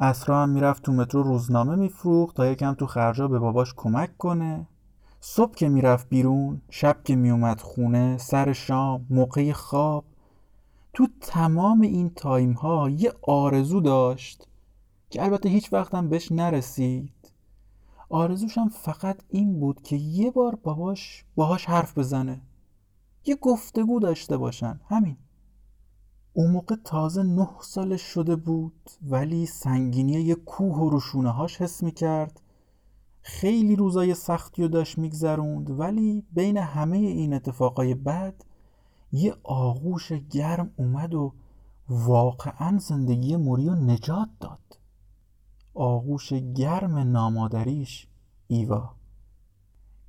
اسرا 0.00 0.42
هم 0.42 0.48
می‌رفت 0.48 0.82
تو 0.82 0.92
مترو 0.92 1.22
روزنامه 1.22 1.76
میفروخت 1.76 2.36
تا 2.36 2.46
یکم 2.46 2.74
تو 2.74 2.86
خرجا 2.86 3.28
به 3.28 3.38
باباش 3.38 3.74
کمک 3.76 4.16
کنه. 4.18 4.66
صبح 5.20 5.54
که 5.54 5.68
می‌رفت 5.68 6.08
بیرون 6.08 6.60
شب 6.70 7.04
که 7.04 7.16
میومد 7.16 7.60
خونه 7.60 8.18
سر 8.18 8.52
شام 8.52 9.06
موقع 9.10 9.52
خواب 9.52 10.04
تو 10.92 11.06
تمام 11.20 11.80
این 11.80 12.10
تایم 12.10 12.52
ها 12.52 12.90
یه 12.90 13.12
آرزو 13.22 13.80
داشت 13.80 14.48
که 15.10 15.22
البته 15.22 15.48
هیچ 15.48 15.72
وقتم 15.72 16.08
بهش 16.08 16.32
نرسید. 16.32 17.12
آرزوشم 18.08 18.68
فقط 18.68 19.20
این 19.28 19.60
بود 19.60 19.82
که 19.82 19.96
یه 19.96 20.30
بار 20.30 20.54
باباش 20.54 21.24
باهاش 21.34 21.64
حرف 21.64 21.98
بزنه. 21.98 22.40
یه 23.26 23.36
گفتگو 23.36 24.00
داشته 24.00 24.36
باشن 24.36 24.80
همین. 24.88 25.16
اون 26.32 26.50
موقع 26.50 26.76
تازه 26.84 27.22
نه 27.22 27.48
سالش 27.60 28.02
شده 28.02 28.36
بود 28.36 28.90
ولی 29.02 29.46
سنگینی 29.46 30.12
یه 30.12 30.34
کوه 30.34 30.76
و 30.76 30.90
روشونه 30.90 31.30
هاش 31.30 31.60
حس 31.60 31.82
می‌کرد. 31.82 32.40
خیلی 33.28 33.76
روزای 33.76 34.14
سختی 34.14 34.62
رو 34.62 34.68
داشت 34.68 34.98
میگذروند 34.98 35.80
ولی 35.80 36.24
بین 36.32 36.56
همه 36.56 36.96
این 36.96 37.34
اتفاقای 37.34 37.94
بد 37.94 38.34
یه 39.12 39.34
آغوش 39.42 40.12
گرم 40.12 40.70
اومد 40.76 41.14
و 41.14 41.32
واقعا 41.88 42.78
زندگی 42.78 43.36
موریو 43.36 43.74
نجات 43.74 44.28
داد. 44.40 44.78
آغوش 45.74 46.32
گرم 46.32 46.98
نامادریش 46.98 48.06
ایوا. 48.46 48.90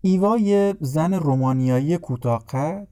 ایوا 0.01 0.37
یه 0.37 0.75
زن 0.81 1.13
رومانیایی 1.13 1.97
کوتاهقد 1.97 2.87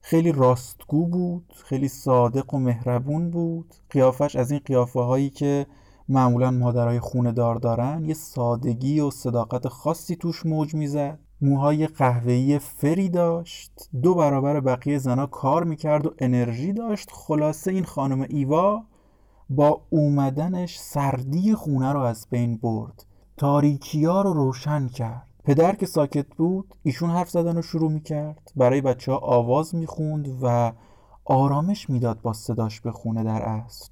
خیلی 0.00 0.32
راستگو 0.32 1.06
بود 1.06 1.54
خیلی 1.64 1.88
صادق 1.88 2.54
و 2.54 2.58
مهربون 2.58 3.30
بود. 3.30 3.74
قیافش 3.90 4.36
از 4.36 4.50
این 4.50 4.60
قیافه 4.64 5.00
هایی 5.00 5.30
که 5.30 5.66
معمولا 6.08 6.50
مادرای 6.50 7.00
خونه 7.00 7.32
دار 7.32 7.54
دارن 7.54 8.04
یه 8.04 8.14
سادگی 8.14 9.00
و 9.00 9.10
صداقت 9.10 9.68
خاصی 9.68 10.16
توش 10.16 10.46
موج 10.46 10.74
می‌زد. 10.74 11.18
موهای 11.40 11.86
قهوه‌ای 11.86 12.58
فری 12.58 13.08
داشت. 13.08 13.88
دو 14.02 14.14
برابر 14.14 14.60
بقیه 14.60 14.98
زنا 14.98 15.26
کار 15.26 15.64
می‌کرد 15.64 16.06
و 16.06 16.14
انرژی 16.18 16.72
داشت. 16.72 17.08
خلاصه 17.12 17.70
این 17.70 17.84
خانم 17.84 18.26
ایوا 18.28 18.82
با 19.50 19.82
اومدنش 19.90 20.78
سردی 20.78 21.54
خونه 21.54 21.92
رو 21.92 22.00
از 22.00 22.26
بین 22.30 22.56
برد. 22.56 23.06
تاریکیا 23.36 24.22
رو 24.22 24.32
روشن 24.32 24.88
کرد. 24.88 25.28
پدر 25.44 25.74
که 25.74 25.86
ساکت 25.86 26.26
بود 26.36 26.74
ایشون 26.82 27.10
حرف 27.10 27.30
زدن 27.30 27.56
رو 27.56 27.62
شروع 27.62 27.92
می‌کرد. 27.92 28.52
برای 28.56 28.80
بچه 28.80 29.12
ها 29.12 29.18
آواز 29.18 29.74
می‌خوند 29.74 30.28
و 30.42 30.72
آرامش 31.24 31.90
می‌داد 31.90 32.22
با 32.22 32.32
صداش 32.32 32.80
به 32.80 32.92
خونه 32.92 33.24
در 33.24 33.42
اصل. 33.42 33.91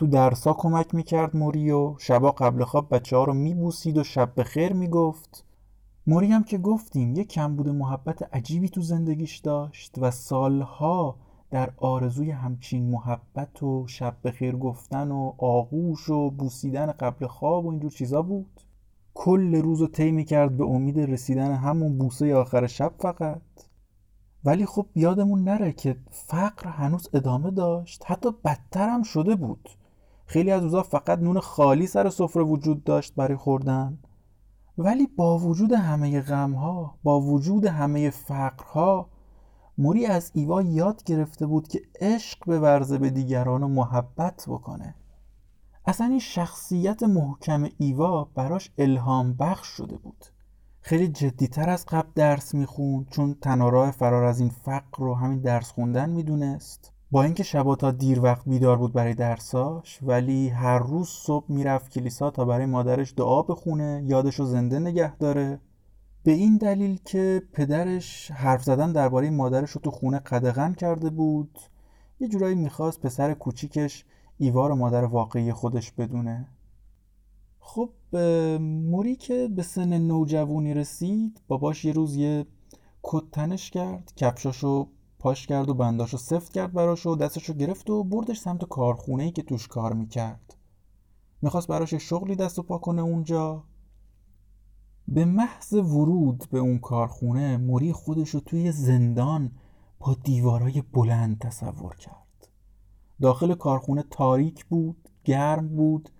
تو 0.00 0.06
درسا 0.06 0.52
کمک 0.52 0.94
می‌کرد 0.94 1.36
موری 1.36 1.70
و 1.70 1.94
شبا 1.98 2.30
قبل 2.30 2.64
خواب 2.64 2.94
بچه 2.94 3.16
ها 3.16 3.24
رو 3.24 3.34
میبوسید 3.34 3.98
و 3.98 4.04
شب 4.04 4.34
به 4.34 4.44
خیر 4.44 4.72
می‌گفت. 4.72 5.44
موری 6.06 6.26
هم 6.26 6.44
که 6.44 6.58
گفتیم 6.58 7.14
یه 7.14 7.24
کمبود 7.24 7.68
محبت 7.68 8.34
عجیبی 8.34 8.68
تو 8.68 8.82
زندگیش 8.82 9.38
داشت 9.38 9.94
و 9.98 10.10
سالها 10.10 11.16
در 11.50 11.70
آرزوی 11.76 12.30
همچین 12.30 12.90
محبت 12.90 13.62
و 13.62 13.86
شب 13.86 14.16
به 14.22 14.30
خیر 14.30 14.56
گفتن 14.56 15.10
و 15.10 15.32
آغوش 15.38 16.08
و 16.08 16.30
بوسیدن 16.30 16.92
قبل 16.92 17.26
خواب 17.26 17.66
و 17.66 17.70
اینجور 17.70 17.90
چیزا 17.90 18.22
بود. 18.22 18.60
کل 19.14 19.54
روز 19.54 19.80
رو 19.80 19.86
طی 19.86 20.10
می‌کرد 20.10 20.56
به 20.56 20.64
امید 20.64 21.00
رسیدن 21.00 21.52
همون 21.52 21.98
بوسه 21.98 22.34
آخر 22.34 22.66
شب 22.66 22.92
فقط. 22.98 23.42
ولی 24.44 24.66
خب 24.66 24.86
یادمون 24.94 25.44
نره 25.44 25.72
که 25.72 25.96
فقر 26.10 26.68
هنوز 26.68 27.08
ادامه 27.12 27.50
داشت 27.50 28.02
حتی 28.06 28.30
بدتر 28.44 28.88
هم 28.88 29.02
شده 29.02 29.34
بود. 29.34 29.68
خیلی 30.30 30.50
از 30.50 30.62
روزا 30.62 30.82
فقط 30.82 31.18
نون 31.18 31.40
خالی 31.40 31.86
سر 31.86 32.10
سفره 32.10 32.42
وجود 32.42 32.84
داشت 32.84 33.14
برای 33.14 33.36
خوردن. 33.36 33.98
ولی 34.78 35.06
با 35.06 35.38
وجود 35.38 35.72
همه 35.72 36.20
غمها 36.20 36.98
با 37.02 37.20
وجود 37.20 37.64
همه 37.64 38.10
فقرها 38.10 39.08
موری 39.78 40.06
از 40.06 40.30
ایوا 40.34 40.62
یاد 40.62 41.04
گرفته 41.04 41.46
بود 41.46 41.68
که 41.68 41.80
عشق 42.00 42.46
به 42.46 42.60
ورزه 42.60 42.98
به 42.98 43.10
دیگران 43.10 43.62
و 43.62 43.68
محبت 43.68 44.44
بکنه. 44.48 44.94
اصلا 45.86 46.06
این 46.06 46.18
شخصیت 46.18 47.02
محکم 47.02 47.68
ایوا 47.78 48.24
براش 48.24 48.72
الهام 48.78 49.34
بخش 49.34 49.66
شده 49.66 49.96
بود. 49.96 50.24
خیلی 50.80 51.08
جدیتر 51.08 51.70
از 51.70 51.86
قبل 51.86 52.10
درس 52.14 52.54
می‌خوند 52.54 53.08
چون 53.08 53.34
تنها 53.34 53.90
فرار 53.90 54.24
از 54.24 54.40
این 54.40 54.48
فقر 54.48 54.98
رو 54.98 55.14
همین 55.14 55.40
درس 55.40 55.72
خوندن 55.72 56.10
می‌دونست. 56.10 56.92
با 57.12 57.22
اینکه 57.22 57.42
شبا 57.42 57.76
تا 57.76 57.90
دیر 57.90 58.20
وقت 58.20 58.48
بیدار 58.48 58.76
بود 58.76 58.92
برای 58.92 59.14
درساش 59.14 59.98
ولی 60.02 60.48
هر 60.48 60.78
روز 60.78 61.08
صبح 61.08 61.44
می‌رفت 61.48 61.90
کلیسا 61.90 62.30
تا 62.30 62.44
برای 62.44 62.66
مادرش 62.66 63.14
دعا 63.16 63.42
بخونه 63.42 64.02
یادش 64.06 64.34
رو 64.34 64.44
زنده 64.44 64.78
نگه 64.78 65.16
داره. 65.16 65.60
به 66.22 66.32
این 66.32 66.56
دلیل 66.56 67.00
که 67.04 67.42
پدرش 67.52 68.30
حرف 68.30 68.64
زدن 68.64 68.92
درباره 68.92 69.30
مادرش 69.30 69.70
رو 69.70 69.80
تو 69.80 69.90
خونه 69.90 70.18
قدغن 70.18 70.72
کرده 70.72 71.10
بود 71.10 71.58
یه 72.20 72.28
جورایی 72.28 72.54
می‌خواست 72.54 73.00
پسر 73.00 73.34
کوچیکش 73.34 74.04
ایوار 74.38 74.74
مادر 74.74 75.04
واقعی 75.04 75.52
خودش 75.52 75.92
بدونه. 75.92 76.48
خب 77.60 77.90
موری 78.60 79.16
که 79.16 79.48
به 79.56 79.62
سن 79.62 79.98
نوجوانی 79.98 80.74
رسید 80.74 81.40
باباش 81.48 81.84
یه 81.84 81.92
روز 81.92 82.16
یه 82.16 82.46
کتنش 83.02 83.70
کرد 83.70 84.12
کفشاشو 84.16 84.88
پاش 85.20 85.46
کرد 85.46 85.68
و 85.68 85.74
بنداشو 85.74 86.16
سفت 86.16 86.52
کرد 86.52 86.72
براش 86.72 87.06
و 87.06 87.16
دستشو 87.16 87.54
گرفت 87.54 87.90
و 87.90 88.04
بردش 88.04 88.38
سمت 88.38 88.64
کارخونه 88.64 89.22
ای 89.22 89.32
که 89.32 89.42
توش 89.42 89.68
کار 89.68 89.92
می‌کرد. 89.92 90.56
می‌خواست 91.42 91.68
براش 91.68 91.94
شغلی 91.94 92.36
دست 92.36 92.58
و 92.58 92.62
پا 92.62 92.78
کنه 92.78 93.02
اونجا. 93.02 93.64
به 95.08 95.24
محض 95.24 95.72
ورود 95.72 96.44
به 96.50 96.58
اون 96.58 96.78
کارخونه 96.78 97.56
موری 97.56 97.92
خودش 97.92 98.30
رو 98.30 98.40
توی 98.40 98.72
زندان 98.72 99.52
با 99.98 100.16
دیوارای 100.24 100.82
بلند 100.92 101.38
تصور 101.38 101.96
کرد. 101.96 102.48
داخل 103.20 103.54
کارخونه 103.54 104.04
تاریک 104.10 104.64
بود 104.64 105.08
گرم 105.24 105.68
بود 105.68 106.10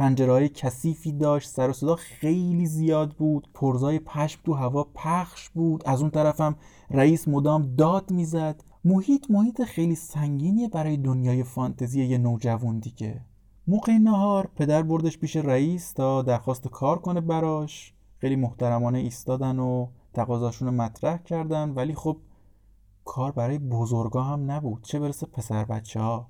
پنجرهای 0.00 0.48
کثیفی 0.48 1.12
داشت 1.12 1.48
سر 1.48 1.70
و 1.70 1.72
صدا 1.72 1.96
خیلی 1.96 2.66
زیاد 2.66 3.12
بود 3.12 3.48
پرزای 3.54 3.98
پشم 3.98 4.40
تو 4.44 4.54
هوا 4.54 4.84
پخش 4.94 5.48
بود 5.48 5.82
از 5.86 6.00
اون 6.00 6.10
طرفم 6.10 6.56
رئیس 6.90 7.28
مدام 7.28 7.74
داد 7.76 8.10
می‌زد. 8.10 8.64
محیط 8.84 9.30
محیط 9.30 9.62
خیلی 9.62 9.94
سنگینیه 9.94 10.68
برای 10.68 10.96
دنیای 10.96 11.42
فانتزی 11.42 12.04
یه 12.04 12.18
نوجوان 12.18 12.78
دیگه. 12.78 13.20
موقع 13.66 13.92
نهار 13.92 14.50
پدر 14.56 14.82
بردش 14.82 15.18
پیش 15.18 15.36
رئیس 15.36 15.92
تا 15.92 16.22
درخواست 16.22 16.68
کار 16.68 16.98
کنه 16.98 17.20
براش. 17.20 17.94
خیلی 18.18 18.36
محترمانه 18.36 18.98
ایستادن 18.98 19.58
و 19.58 19.86
تقاضاشون 20.14 20.74
مطرح 20.74 21.16
کردن 21.16 21.70
ولی 21.70 21.94
خب 21.94 22.16
کار 23.04 23.32
برای 23.32 23.58
بزرگا 23.58 24.22
هم 24.22 24.50
نبود. 24.50 24.82
چه 24.82 24.98
برسه 24.98 25.26
پسر 25.26 25.64
بچه 25.64 26.00
ها 26.00 26.26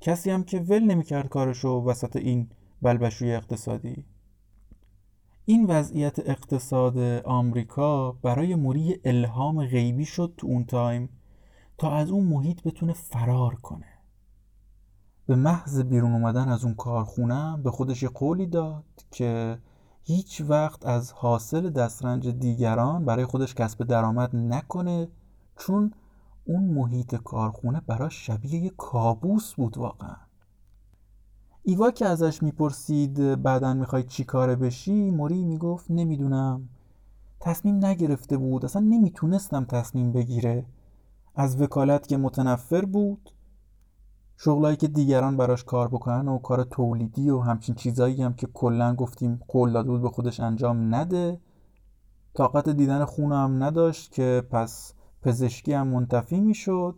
کسی 0.00 0.30
هم 0.30 0.44
که 0.44 0.60
ول 0.60 0.84
نمی‌کرد 0.84 1.28
کارشو 1.28 1.68
وسط 1.68 2.16
این 2.16 2.48
بلبشوی 2.82 3.34
اقتصادی. 3.34 4.04
این 5.44 5.66
وضعیت 5.66 6.18
اقتصاد 6.18 6.98
آمریکا 7.24 8.12
برای 8.12 8.54
موری 8.54 9.00
الهام 9.04 9.66
غیبی 9.66 10.04
شد 10.04 10.34
تو 10.36 10.46
اون 10.46 10.64
تایم 10.64 11.08
تا 11.78 11.90
از 11.90 12.10
اون 12.10 12.26
محیط 12.26 12.62
بتونه 12.62 12.92
فرار 12.92 13.54
کنه. 13.54 13.86
به 15.26 15.36
محض 15.36 15.80
بیرون 15.80 16.12
اومدن 16.12 16.48
از 16.48 16.64
اون 16.64 16.74
کارخونه 16.74 17.56
به 17.56 17.70
خودش 17.70 18.04
قولی 18.04 18.46
داد 18.46 18.84
که 19.10 19.58
هیچ 20.02 20.40
وقت 20.40 20.86
از 20.86 21.12
حاصل 21.12 21.70
دسترنج 21.70 22.28
دیگران 22.28 23.04
برای 23.04 23.24
خودش 23.24 23.54
کسب 23.54 23.84
درآمد 23.84 24.36
نکنه 24.36 25.08
چون 25.58 25.94
اون 26.44 26.64
محیط 26.64 27.14
کارخونه 27.14 27.80
براش 27.86 28.26
شبیه 28.26 28.54
یه 28.54 28.70
کابوس 28.76 29.54
بود 29.54 29.78
واقعا. 29.78 30.16
ایوا 31.68 31.90
که 31.90 32.06
ازش 32.06 32.42
می‌پرسید 32.42 33.42
بعدا 33.42 33.74
می‌خوای 33.74 34.02
چی 34.02 34.24
کاره 34.24 34.56
بشی 34.56 35.10
موری 35.10 35.44
می‌گفت 35.44 35.90
نمی‌دونم. 35.90 36.68
تصمیم 37.40 37.84
نگرفته 37.84 38.36
بود 38.36 38.64
اصلا 38.64 38.82
نمی‌تونستم 38.82 39.64
تصمیم 39.64 40.12
بگیره. 40.12 40.66
از 41.34 41.60
وکالت 41.60 42.06
که 42.06 42.16
متنفر 42.16 42.84
بود 42.84 43.30
شغلایی 44.36 44.76
که 44.76 44.88
دیگران 44.88 45.36
براش 45.36 45.64
کار 45.64 45.88
بکنن 45.88 46.28
و 46.28 46.38
کار 46.38 46.64
تولیدی 46.64 47.30
و 47.30 47.40
همچین 47.40 47.74
چیزایی 47.74 48.22
هم 48.22 48.34
که 48.34 48.46
کلا 48.46 48.94
گفتیم 48.94 49.40
قول 49.48 49.82
بود 49.82 50.02
به 50.02 50.08
خودش 50.08 50.40
انجام 50.40 50.94
نده 50.94 51.40
طاقت 52.34 52.68
دیدن 52.68 53.04
خون 53.04 53.32
هم 53.32 53.62
نداشت 53.62 54.12
که 54.12 54.42
پس 54.50 54.94
پزشکی 55.22 55.72
هم 55.72 55.88
منتفی 55.88 56.40
می‌شد. 56.40 56.96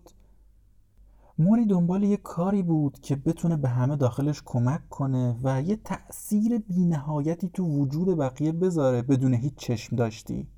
موری 1.41 1.67
دنبال 1.67 2.03
یه 2.03 2.17
کاری 2.17 2.63
بود 2.63 3.01
که 3.01 3.17
بتونه 3.17 3.57
به 3.57 3.69
همه 3.69 3.97
داخلش 3.97 4.43
کمک 4.45 4.89
کنه 4.89 5.37
و 5.43 5.63
یه 5.63 5.77
تأثیر 5.77 6.59
بینهایتی 6.59 7.49
تو 7.49 7.65
وجود 7.65 8.19
بقیه 8.19 8.53
بذاره 8.53 9.03
بدون 9.03 9.35
هیچ 9.35 9.55
چشم 9.55 9.97
داشتی. 9.97 10.49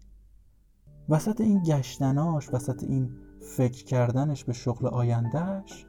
وسط 1.09 1.41
این 1.41 1.63
گشتناش 1.63 2.55
وسط 2.55 2.85
این 2.85 3.11
فکر 3.57 3.85
کردنش 3.85 4.45
به 4.45 4.53
شغل 4.53 4.87
آیندهش 4.87 5.87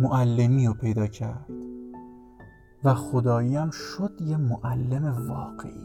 معلمی 0.00 0.66
رو 0.66 0.74
پیدا 0.74 1.06
کرد. 1.06 1.50
و 2.84 2.94
خدایی 2.94 3.56
هم 3.56 3.70
شد 3.70 4.18
یه 4.20 4.36
معلم 4.36 5.28
واقعی. 5.28 5.84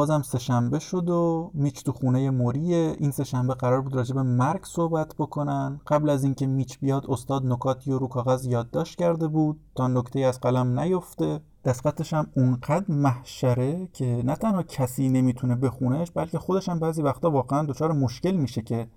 بازم 0.00 0.22
سهشنبه 0.22 0.78
شد 0.78 1.08
و 1.10 1.50
میچ 1.54 1.84
تو 1.84 1.92
خونه 1.92 2.30
موریه. 2.30 2.96
این 2.98 3.10
سهشنبه 3.10 3.54
قرار 3.54 3.80
بود 3.80 3.94
راجع 3.94 4.14
به 4.14 4.22
مرگ 4.22 4.64
صحبت 4.64 5.14
بکنن. 5.18 5.80
قبل 5.86 6.10
از 6.10 6.24
اینکه 6.24 6.46
میچ 6.46 6.78
بیاد 6.78 7.06
استاد 7.08 7.46
نکاتی 7.46 7.92
و 7.92 7.98
رو 7.98 8.08
کاغذ 8.08 8.46
یادداشت 8.46 8.98
کرده 8.98 9.28
بود. 9.28 9.60
تا 9.74 9.88
نکته 9.88 10.20
از 10.20 10.40
قلم 10.40 10.80
نیفته. 10.80 11.40
دستخطش 11.64 12.14
هم 12.14 12.26
اونقدر 12.36 12.84
محشره 12.88 13.88
که 13.92 14.22
نه 14.24 14.36
تنها 14.36 14.62
کسی 14.62 15.08
نمی‌تونه 15.08 15.54
بخونهش 15.54 16.10
بلکه 16.10 16.38
خودش 16.38 16.68
هم 16.68 16.78
بعضی 16.78 17.02
وقتا 17.02 17.30
واقعا 17.30 17.62
دچار 17.62 17.92
مشکل 17.92 18.32
میشه 18.32 18.62
که 18.62 18.88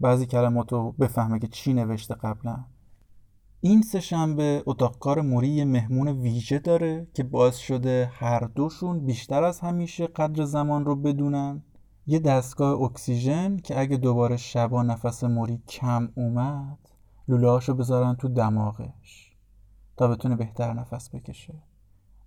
بعضی 0.00 0.26
کلماتو 0.26 0.92
بفهمه 0.92 1.38
که 1.38 1.46
چی 1.46 1.74
نوشته 1.74 2.14
قبلا. 2.14 2.64
این 3.62 3.82
سه 3.82 4.00
شنبه 4.00 4.62
اتاقکار 4.66 5.20
موری 5.20 5.64
مهمون 5.64 6.08
ویژه 6.08 6.58
داره 6.58 7.06
که 7.14 7.22
باعث 7.22 7.56
شده 7.56 8.10
هر 8.12 8.40
دوشون 8.40 9.06
بیشتر 9.06 9.44
از 9.44 9.60
همیشه 9.60 10.06
قدر 10.06 10.44
زمان 10.44 10.84
رو 10.84 10.96
بدونن. 10.96 11.62
یه 12.06 12.18
دستگاه 12.18 12.82
اکسیژن 12.82 13.56
که 13.56 13.80
اگه 13.80 13.96
دوباره 13.96 14.36
شبا 14.36 14.82
نفس 14.82 15.24
موری 15.24 15.62
کم 15.68 16.08
اومد 16.14 16.78
لوله 17.28 17.74
بذارن 17.74 18.14
تو 18.14 18.28
دماغش 18.28 19.36
تا 19.96 20.08
بتونه 20.08 20.36
بهتر 20.36 20.72
نفس 20.72 21.14
بکشه. 21.14 21.54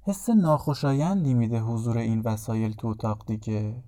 حس 0.01 0.29
ناخوشایندی 0.29 1.33
میده 1.33 1.59
حضور 1.59 1.97
این 1.97 2.21
وسایل 2.21 2.73
تو 2.73 2.87
اتاق 2.87 3.25
دیگه. 3.27 3.83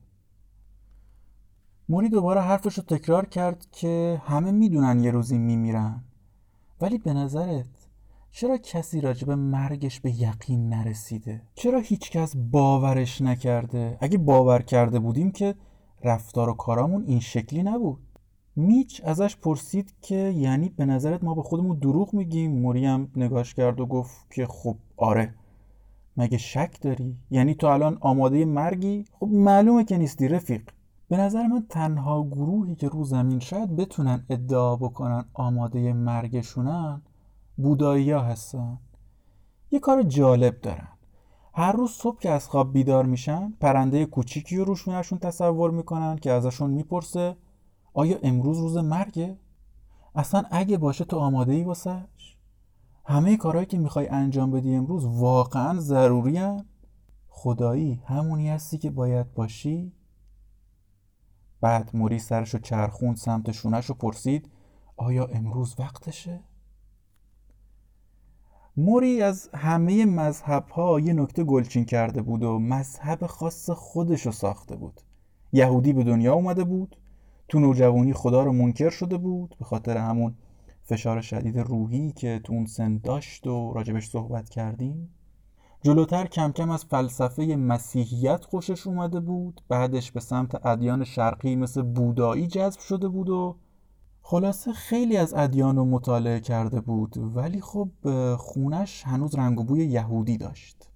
موری 1.90 2.10
دوباره 2.10 2.42
حرفش 2.42 2.78
رو 2.78 2.84
تکرار 2.84 3.26
کرد 3.26 3.68
که 3.72 4.22
همه 4.26 4.52
می‌دونن 4.52 5.04
یه 5.04 5.12
روزی 5.12 5.38
میمیرن. 5.38 6.04
ولی 6.82 6.98
به 6.98 7.14
نظرت 7.14 7.66
چرا 8.32 8.58
کسی 8.58 9.02
راجب 9.02 9.32
مرگش 9.32 10.00
به 10.00 10.22
یقین 10.22 10.70
نرسیده؟ 10.70 11.42
چرا 11.54 11.80
هیچکس 11.80 12.36
باورش 12.36 13.22
نکرده؟ 13.22 13.98
اگه 14.02 14.18
باور 14.18 14.62
کرده 14.62 15.00
بودیم 15.00 15.32
که 15.32 15.56
رفتار 16.04 16.50
و 16.50 16.54
کارامون 16.54 17.04
این 17.08 17.20
شکلی 17.20 17.64
نبود 17.64 18.00
میچ 18.56 19.02
ازش 19.06 19.36
پرسید 19.36 19.94
که 20.02 20.16
یعنی 20.16 20.70
به 20.70 20.86
نظرت 20.86 21.24
ما 21.24 21.36
به 21.36 21.42
خودمون 21.42 21.80
دروغ 21.80 22.14
میگیم 22.14 22.52
مریم 22.52 23.12
نگاش 23.16 23.54
کرد 23.54 23.80
و 23.80 23.86
گفت 23.86 24.32
که 24.32 24.46
خب 24.46 24.76
آره 24.98 25.34
مگه 26.18 26.38
شک 26.38 26.82
داری؟ 26.82 27.18
یعنی 27.32 27.56
تو 27.56 27.68
الان 27.68 27.98
آماده 28.02 28.46
مرگی؟ 28.46 29.06
خب 29.12 29.28
معلومه 29.28 29.84
که 29.84 29.98
نیستی 29.98 30.28
رفیق 30.28 30.62
به 31.10 31.18
نظر 31.18 31.48
من 31.48 31.66
تنها 31.70 32.24
گروهی 32.24 32.76
که 32.76 32.90
رو 32.90 33.04
زمین 33.04 33.40
شاید 33.40 33.76
بتونن 33.76 34.26
ادعا 34.30 34.76
بکنن 34.76 35.26
آماده 35.34 35.94
مرگشونن 35.94 37.02
بودایی 37.58 38.12
ها 38.12 38.22
هستن 38.22 38.78
یه 39.72 39.80
کار 39.80 40.04
جالب 40.04 40.62
دارن 40.62 40.88
هر 41.54 41.72
روز 41.72 41.92
صبح 41.92 42.20
که 42.20 42.30
از 42.30 42.48
خواب 42.48 42.74
بیدار 42.74 43.06
میشن 43.06 43.54
پرنده 43.60 44.06
کوچیکی 44.06 44.58
رو 44.58 44.66
روشونشون 44.66 45.20
تصور 45.20 45.72
می‌کنن 45.72 46.16
که 46.16 46.32
ازشون 46.32 46.70
می‌پرسه 46.70 47.36
آیا 47.94 48.18
امروز 48.24 48.58
روز 48.58 48.78
مرگه؟ 48.78 49.38
اصلا 50.16 50.44
اگه 50.52 50.78
باشه 50.78 51.06
تو 51.06 51.18
آماده 51.18 51.54
ای 51.54 51.64
واسهش؟ 51.64 52.38
همه 53.06 53.38
کارهایی 53.38 53.66
که 53.66 53.78
می‌خوای 53.78 54.08
انجام 54.08 54.52
بدی 54.52 54.76
امروز 54.76 55.06
واقعا 55.06 55.80
ضروری 55.80 56.38
هن؟ 56.38 56.66
خدایی 57.30 58.02
همونی 58.06 58.50
هستی 58.50 58.78
که 58.78 58.90
باید 58.90 59.34
باشی؟ 59.34 59.92
بعد 61.66 61.90
موری 61.94 62.20
سرشو 62.20 62.60
چرخوند 62.60 63.18
سمت 63.18 63.52
شونش 63.52 63.90
و 63.90 63.94
پرسید 63.94 64.50
آیا 64.98 65.26
امروز 65.26 65.76
وقتشه؟ 65.80 66.40
موری 68.78 69.22
از 69.22 69.50
همه 69.54 70.06
مذهب 70.06 70.70
ها 70.70 71.00
یه 71.00 71.14
نکته 71.14 71.44
گلچین 71.44 71.86
کرده 71.86 72.22
بود 72.22 72.44
و 72.44 72.60
مذهب 72.60 73.26
خاص 73.26 73.70
خودشو 73.70 74.32
ساخته 74.32 74.76
بود 74.76 75.02
یهودی 75.54 75.94
به 75.94 76.04
دنیا 76.04 76.34
اومده 76.34 76.64
بود 76.64 76.98
تو 77.48 77.60
نوجوانی 77.60 78.14
خدا 78.14 78.44
رو 78.44 78.54
منکر 78.54 78.90
شده 78.90 79.18
بود 79.18 79.56
به 79.60 79.66
خاطر 79.66 79.98
همون 79.98 80.36
فشار 80.84 81.22
شدید 81.22 81.60
روحی 81.60 82.12
که 82.12 82.42
تو 82.44 82.54
اون 82.54 82.66
سن 82.66 82.98
داشت 82.98 83.48
و 83.48 83.74
راجبش 83.74 84.10
صحبت 84.10 84.50
کردیم 84.50 85.15
جلوتر 85.86 86.28
کم 86.28 86.52
کم 86.52 86.70
از 86.70 86.86
فلسفه 86.86 87.44
مسیحیت 87.46 88.46
خوشش 88.46 88.88
اومده 88.88 89.20
بود 89.20 89.62
بعدش 89.70 90.12
به 90.12 90.20
سمت 90.20 90.66
ادیان 90.66 91.04
شرقی 91.04 91.56
مثل 91.56 91.82
بودایی 91.82 92.48
جذب 92.48 92.80
شده 92.80 93.08
بود 93.08 93.30
و 93.30 93.56
خلاصه 94.22 94.74
خیلی 94.74 95.18
از 95.18 95.34
ادیان 95.34 95.76
رو 95.76 95.86
مطالعه 95.86 96.40
کرده 96.40 96.82
بود 96.82 97.14
ولی 97.18 97.62
خب 97.62 97.90
خونش 98.36 99.04
هنوز 99.04 99.36
رنگ 99.36 99.60
و 99.60 99.64
بوی 99.64 99.86
یهودی 99.86 100.38
داشت. 100.38 100.90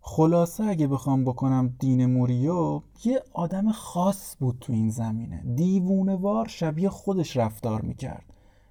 خلاصه 0.00 0.64
اگه 0.64 0.86
بخوام 0.86 1.24
بکنم 1.24 1.76
دین 1.78 2.06
موریو 2.06 2.80
یه 3.04 3.22
آدم 3.32 3.72
خاص 3.72 4.36
بود 4.40 4.56
تو 4.60 4.72
این 4.72 4.90
زمینه. 4.90 5.42
دیوونوار 5.54 6.48
شبیه 6.48 6.88
خودش 6.88 7.36
رفتار 7.36 7.80
می‌کرد. 7.80 8.24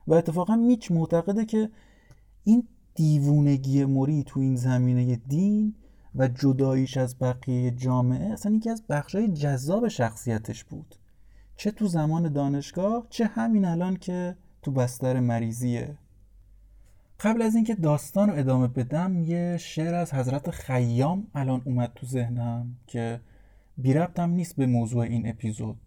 و 0.08 0.14
اتفاقا 0.14 0.56
میچ 0.56 0.92
معتقده 0.92 1.46
که 1.46 1.70
این 2.44 2.68
دیوونگی 2.96 3.86
موری 3.86 4.24
تو 4.24 4.40
این 4.40 4.56
زمینه 4.56 5.16
دین 5.16 5.76
و 6.16 6.28
جداییش 6.28 6.98
از 6.98 7.20
بقیه 7.20 7.72
جامعه 7.72 8.34
اصلا 8.34 8.56
یکی 8.56 8.70
از 8.70 8.84
بخشای 8.90 9.28
جذاب 9.28 9.88
شخصیتش 9.88 10.64
بود. 10.64 10.96
چه 11.56 11.72
تو 11.72 11.88
زمان 11.88 12.34
دانشگاه 12.34 13.08
چه 13.10 13.26
همین 13.26 13.66
الان 13.66 13.96
که 13.96 14.36
تو 14.62 14.72
بستر 14.72 15.20
مریضیه. 15.20 15.98
قبل 17.20 17.42
از 17.42 17.56
اینکه 17.56 17.76
داستان 17.76 18.30
رو 18.30 18.40
ادامه 18.40 18.68
بدم 18.68 19.24
یه 19.24 19.58
شعر 19.58 19.94
از 19.94 20.14
حضرت 20.14 20.52
خیام 20.52 21.28
الان 21.36 21.62
اومد 21.66 21.92
تو 21.96 22.06
ذهنم 22.06 22.76
که 22.88 23.22
بی 23.78 23.94
ربطم 23.94 24.30
نیست 24.30 24.56
به 24.56 24.66
موضوع 24.66 25.02
این 25.02 25.30
اپیزود. 25.30 25.81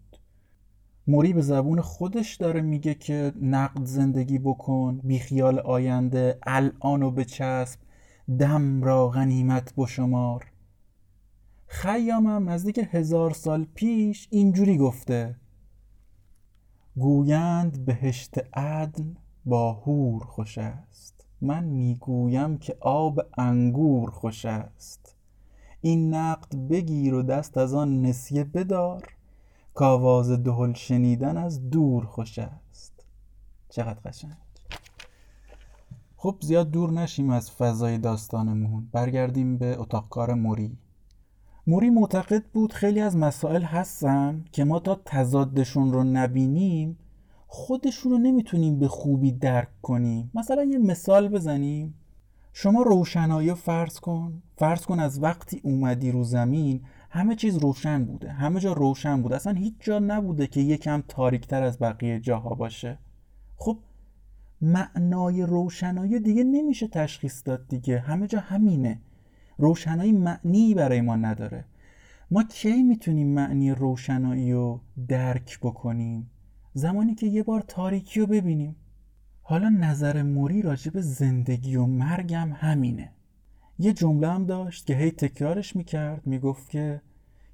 موری 1.07 1.33
به 1.33 1.41
زبون 1.41 1.81
خودش 1.81 2.35
داره 2.35 2.61
میگه 2.61 2.93
که 2.93 3.33
نقد 3.41 3.85
زندگی 3.85 4.39
بکن 4.39 4.99
بیخیال 5.03 5.59
آینده 5.59 6.37
الان 6.43 6.99
به 6.99 7.11
بچسب 7.11 7.79
دم 8.39 8.83
را 8.83 9.09
غنیمت 9.09 9.73
بشمار. 9.77 10.45
خیامم 11.67 12.49
نزدیک 12.49 12.79
هزار 12.91 13.31
سال 13.31 13.65
پیش 13.73 14.27
اینجوری 14.31 14.77
گفته 14.77 15.35
گویند 16.95 17.85
بهشت 17.85 18.57
عدن 18.57 19.17
با 19.45 19.73
هور 19.73 20.23
خوش 20.23 20.57
است. 20.57 21.25
من 21.41 21.63
می‌گویم 21.63 22.57
که 22.57 22.77
آب 22.79 23.19
انگور 23.37 24.09
خوش 24.09 24.45
است. 24.45 25.15
این 25.81 26.13
نقد 26.13 26.55
بگیر 26.69 27.13
و 27.13 27.23
دست 27.23 27.57
از 27.57 27.73
آن 27.73 28.01
نسیه 28.01 28.43
بدار. 28.43 29.14
کاواز 29.75 30.31
دهل 30.31 30.73
شنیدن 30.73 31.37
از 31.37 31.69
دور 31.69 32.05
خوش 32.05 32.39
است. 32.39 33.05
چقدر 33.69 33.99
قشنگ. 34.05 34.31
خب 36.17 36.35
زیاد 36.41 36.71
دور 36.71 36.91
نشیم 36.91 37.29
از 37.29 37.51
فضای 37.51 37.97
داستانمون 37.97 38.89
برگردیم 38.91 39.57
به 39.57 39.79
اتاق 39.79 40.09
کار 40.09 40.33
موری. 40.33 40.77
موری 41.67 41.89
معتقد 41.89 42.43
بود 42.53 42.73
خیلی 42.73 42.99
از 42.99 43.17
مسائل 43.17 43.63
هستن 43.63 44.45
که 44.51 44.63
ما 44.63 44.79
تا 44.79 45.01
تضادشون 45.05 45.93
رو 45.93 46.03
نبینیم 46.03 46.97
خودشون 47.47 48.11
رو 48.11 48.17
نمی‌تونیم 48.17 48.79
به 48.79 48.87
خوبی 48.87 49.31
درک 49.31 49.81
کنیم. 49.81 50.31
مثلا 50.33 50.63
یه 50.63 50.77
مثال 50.77 51.27
بزنیم. 51.27 51.93
شما 52.53 52.81
روشنایی 52.81 53.53
فرض 53.53 53.99
کن. 53.99 54.41
فرض 54.57 54.85
کن 54.85 54.99
از 54.99 55.23
وقتی 55.23 55.61
اومدی 55.63 56.11
رو 56.11 56.23
زمین 56.23 56.81
همه 57.15 57.35
چیز 57.35 57.57
روشن 57.57 58.05
بوده. 58.05 58.31
همه 58.31 58.59
جا 58.59 58.73
روشن 58.73 59.21
بوده. 59.21 59.35
اصلا 59.35 59.53
هیچ 59.53 59.73
جا 59.79 59.99
نبوده 59.99 60.47
که 60.47 60.61
یکم 60.61 61.03
تاریکتر 61.07 61.63
از 61.63 61.79
بقیه 61.79 62.19
جاها 62.19 62.49
باشه. 62.55 62.97
خب 63.55 63.79
معنای 64.61 65.41
روشنایی 65.41 66.19
دیگه 66.19 66.43
نمیشه 66.43 66.87
تشخیص 66.87 67.41
داد 67.45 67.67
دیگه. 67.67 67.99
همه 67.99 68.27
جا 68.27 68.39
همینه. 68.39 69.01
روشنایی 69.57 70.11
معنی 70.11 70.73
برای 70.73 71.01
ما 71.01 71.15
نداره. 71.15 71.65
ما 72.31 72.43
کی 72.43 72.83
می‌تونیم 72.83 73.27
معنی 73.27 73.71
روشنایی 73.71 74.53
رو 74.53 74.81
درک 75.07 75.59
بکنیم؟ 75.59 76.29
زمانی 76.73 77.15
که 77.15 77.27
یه 77.27 77.43
بار 77.43 77.61
تاریکی 77.61 78.19
رو 78.19 78.27
ببینیم. 78.27 78.75
حالا 79.41 79.69
نظر 79.69 80.23
موری 80.23 80.61
راجب 80.61 81.01
زندگی 81.01 81.75
و 81.75 81.85
مرگم 81.85 82.51
همینه. 82.55 83.11
یه 83.79 83.93
جمله 83.93 84.27
هم 84.27 84.45
داشت 84.45 84.85
که 84.85 84.95
هی 84.95 85.11
تکرارش 85.11 85.75
می‌کرد 85.75 86.27
می‌گفت 86.27 86.69
که 86.69 87.01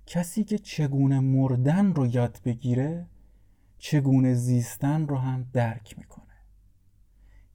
کسی 0.05 0.43
که 0.43 0.57
چگونه 0.57 1.19
مردن 1.19 1.93
رو 1.93 2.07
یاد 2.07 2.41
بگیره 2.45 3.05
چگونه 3.77 4.34
زیستن 4.34 5.07
رو 5.07 5.17
هم 5.17 5.45
درک 5.53 5.97
می‌کنه. 5.97 6.25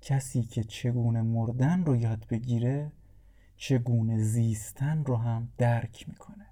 کسی 0.00 0.42
که 0.42 0.64
چگونه 0.64 1.22
مردن 1.22 1.84
رو 1.84 1.96
یاد 1.96 2.26
بگیره 2.30 2.92
چگونه 3.56 4.18
زیستن 4.18 5.04
رو 5.04 5.16
هم 5.16 5.48
درک 5.58 6.08
می‌کنه. 6.08 6.46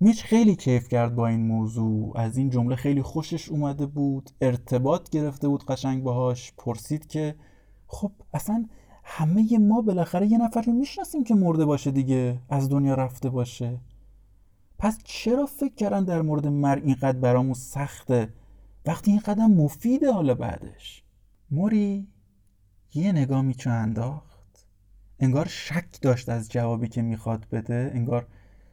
میچ 0.00 0.24
خیلی 0.24 0.56
کیف 0.56 0.88
کرد 0.88 1.14
با 1.14 1.26
این 1.26 1.46
موضوع. 1.46 2.18
از 2.18 2.36
این 2.36 2.50
جمله 2.50 2.76
خیلی 2.76 3.02
خوشش 3.02 3.48
اومده 3.48 3.86
بود 3.86 4.30
ارتباط 4.40 5.10
گرفته 5.10 5.48
بود 5.48 5.64
قشنگ 5.64 6.02
باهاش 6.02 6.52
پرسید 6.56 7.06
که 7.06 7.34
خب 7.86 8.12
اصلا 8.34 8.66
همه 9.08 9.58
ما 9.58 9.80
بالاخره 9.80 10.26
یه 10.26 10.38
نفر 10.38 10.62
رو 10.62 10.72
می‌شناسیم 10.72 11.24
که 11.24 11.34
مرده 11.34 11.64
باشه 11.64 11.90
دیگه 11.90 12.38
از 12.48 12.68
دنیا 12.68 12.94
رفته 12.94 13.30
باشه. 13.30 13.78
پس 14.78 14.98
چرا 15.04 15.46
فکر 15.46 15.74
کردن 15.74 16.04
در 16.04 16.22
مورد 16.22 16.46
مرگ 16.46 16.82
اینقدر 16.84 17.18
برامون 17.18 17.54
سخته؟ 17.54 18.28
وقتی 18.86 19.10
این 19.10 19.20
قدم 19.20 19.50
مفیده 19.50 20.12
حالا 20.12 20.34
بعدش. 20.34 21.02
موری 21.50 22.08
یه 22.94 23.12
نگاه 23.12 23.42
میچو 23.42 23.70
انداخت؟ 23.70 24.66
انگار 25.20 25.46
شک 25.48 26.00
داشت 26.02 26.28
از 26.28 26.48
جوابی 26.48 26.88
که 26.88 27.02
می‌خواد 27.02 27.46
بده. 27.52 27.90
انگار 27.94 28.26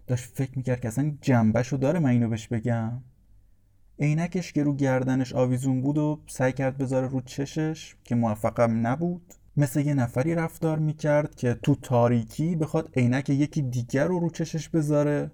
داشت 0.08 0.26
فکر 0.36 0.58
می‌کرد 0.58 0.82
که 0.82 0.88
اصلا 0.88 1.17
جنبشو 1.22 1.78
داره 1.78 2.00
من 2.00 2.10
اینو 2.10 2.30
بهش 2.30 2.48
بگم. 2.48 3.02
عینکش 4.00 4.54
که 4.54 4.63
رو 4.63 4.76
گردنش 4.76 5.34
آویزون 5.34 5.82
بود 5.82 5.98
و 5.98 6.19
سعی 6.28 6.54
کرد 6.54 6.78
بذاره 6.78 7.08
رو 7.08 7.22
چشش 7.22 7.96
که 8.04 8.15
موفقم 8.15 8.88
نبود. 8.88 9.34
مثل 9.58 9.82
یه 9.82 9.94
نفری 9.94 10.36
رفتار 10.36 10.80
می‌کرد 10.80 11.36
که 11.36 11.54
تو 11.63 11.76
تاریکی 11.76 12.56
بخواد 12.56 12.89
عینک 12.96 13.30
یکی 13.30 13.62
دیگر 13.62 14.06
رو 14.06 14.20
رو 14.20 14.30
چشش 14.30 14.70
بذاره. 14.70 15.32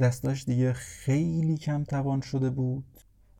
دستاش 0.00 0.44
دیگه 0.44 0.72
خیلی 0.72 1.56
کم 1.56 1.84
توان 1.84 2.20
شده 2.20 2.50
بود. 2.50 2.84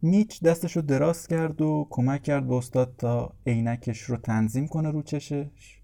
میچ 0.03 0.43
دستش 0.43 0.77
رو 0.77 0.83
دراز 0.83 1.27
کرد 1.27 1.63
و 1.63 1.87
کمک 1.91 2.23
کرد 2.23 2.49
به 2.49 2.55
استاد 2.55 2.95
تا 2.99 3.33
عینکش 3.47 4.01
رو 4.01 4.17
تنظیم 4.17 4.69
کنه 4.69 4.91
رو 4.91 5.03
چشش. 5.03 5.81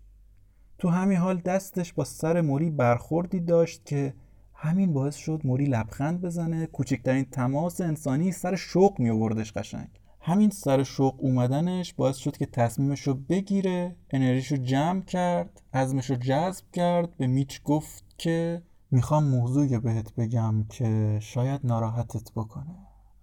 تو 0.79 0.89
همین 0.89 1.19
حال 1.19 1.37
دستش 1.37 1.93
با 1.93 2.05
سر 2.05 2.41
موری 2.41 2.71
برخوردی 2.71 3.41
داشت 3.41 3.85
که 3.85 4.15
همین 4.55 4.93
باعث 4.93 5.17
شد 5.17 5.41
موری 5.45 5.65
لبخند 5.65 6.21
بزنه. 6.21 6.67
کوچکترین 6.67 7.25
تماس 7.25 7.81
انسانی 7.81 8.33
سر 8.33 8.57
شوق 8.57 9.01
می 9.01 9.11
آوردش 9.11 9.53
قشنگ. 9.53 9.89
همین 10.27 10.51
سر 10.51 10.83
شوق 10.83 11.15
اومدنش 11.19 11.95
باعث 11.95 12.17
شد 12.17 12.37
که 12.37 12.47
تصمیمش 12.47 13.01
رو 13.01 13.15
بگیره 13.15 13.97
انرژیش 14.11 14.53
رو 14.53 14.57
جمع 14.57 15.01
کرد 15.01 15.63
عزمش 15.75 16.11
رو 16.11 16.17
جذب 16.17 16.65
کرد 16.73 17.17
به 17.17 17.27
میچ 17.27 17.63
گفت 17.63 18.05
که 18.19 18.63
می‌خوام 18.91 19.25
موضوعی 19.25 19.79
بهت 19.79 20.15
بگم 20.15 20.65
که 20.69 21.19
شاید 21.23 21.61
ناراحتت 21.65 22.33
بکنه. 22.33 22.77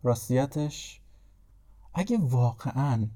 راستیتش 0.04 1.02
اگه 1.94 2.18
واقعا 2.22 3.08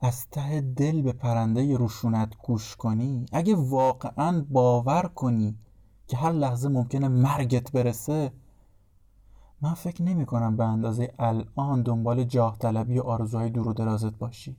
از 0.00 0.30
ته 0.30 0.60
دل 0.60 1.02
به 1.02 1.12
پرنده 1.12 1.76
روشونت 1.76 2.36
گوش 2.42 2.76
کنی 2.76 3.26
اگه 3.32 3.54
واقعا 3.56 4.46
باور 4.50 5.02
کنی 5.14 5.58
که 6.06 6.16
هر 6.16 6.32
لحظه 6.32 6.68
ممکنه 6.68 7.08
مرگت 7.08 7.72
برسه 7.72 8.32
من 9.60 9.74
فکر 9.74 10.02
نمی 10.02 10.26
کنم 10.26 10.56
به 10.56 10.64
اندازه 10.64 11.14
الان 11.18 11.82
دنبال 11.82 12.24
جاه 12.24 12.58
طلبی 12.58 12.98
و 12.98 13.02
آرزوهای 13.02 13.50
دور 13.50 13.68
و 13.68 13.72
درازت 13.72 14.18
باشی 14.18 14.56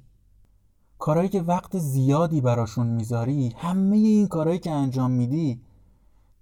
کارهایی 1.00 1.30
که 1.30 1.42
وقت 1.42 1.78
زیادی 1.78 2.42
براشون 2.42 2.88
می‌ذاری 2.88 3.56
همه 3.58 3.96
این 3.96 4.28
کارهایی 4.28 4.60
که 4.60 4.72
انجام 4.72 5.12
میدی 5.12 5.62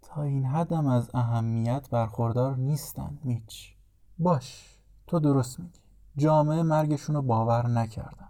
تا 0.02 0.24
این 0.24 0.46
حدم 0.46 0.88
از 0.88 1.10
اهمیت 1.13 1.89
برخوردار 1.89 2.58
نیستن 2.58 3.18
میچ 3.24 3.74
باش 4.20 4.78
تو 5.08 5.20
درست 5.20 5.60
میگی 5.60 5.80
جامعه 6.18 6.63
مرگشون 6.63 7.15
رو 7.15 7.22
باور 7.22 7.68
نکردن 7.68 8.30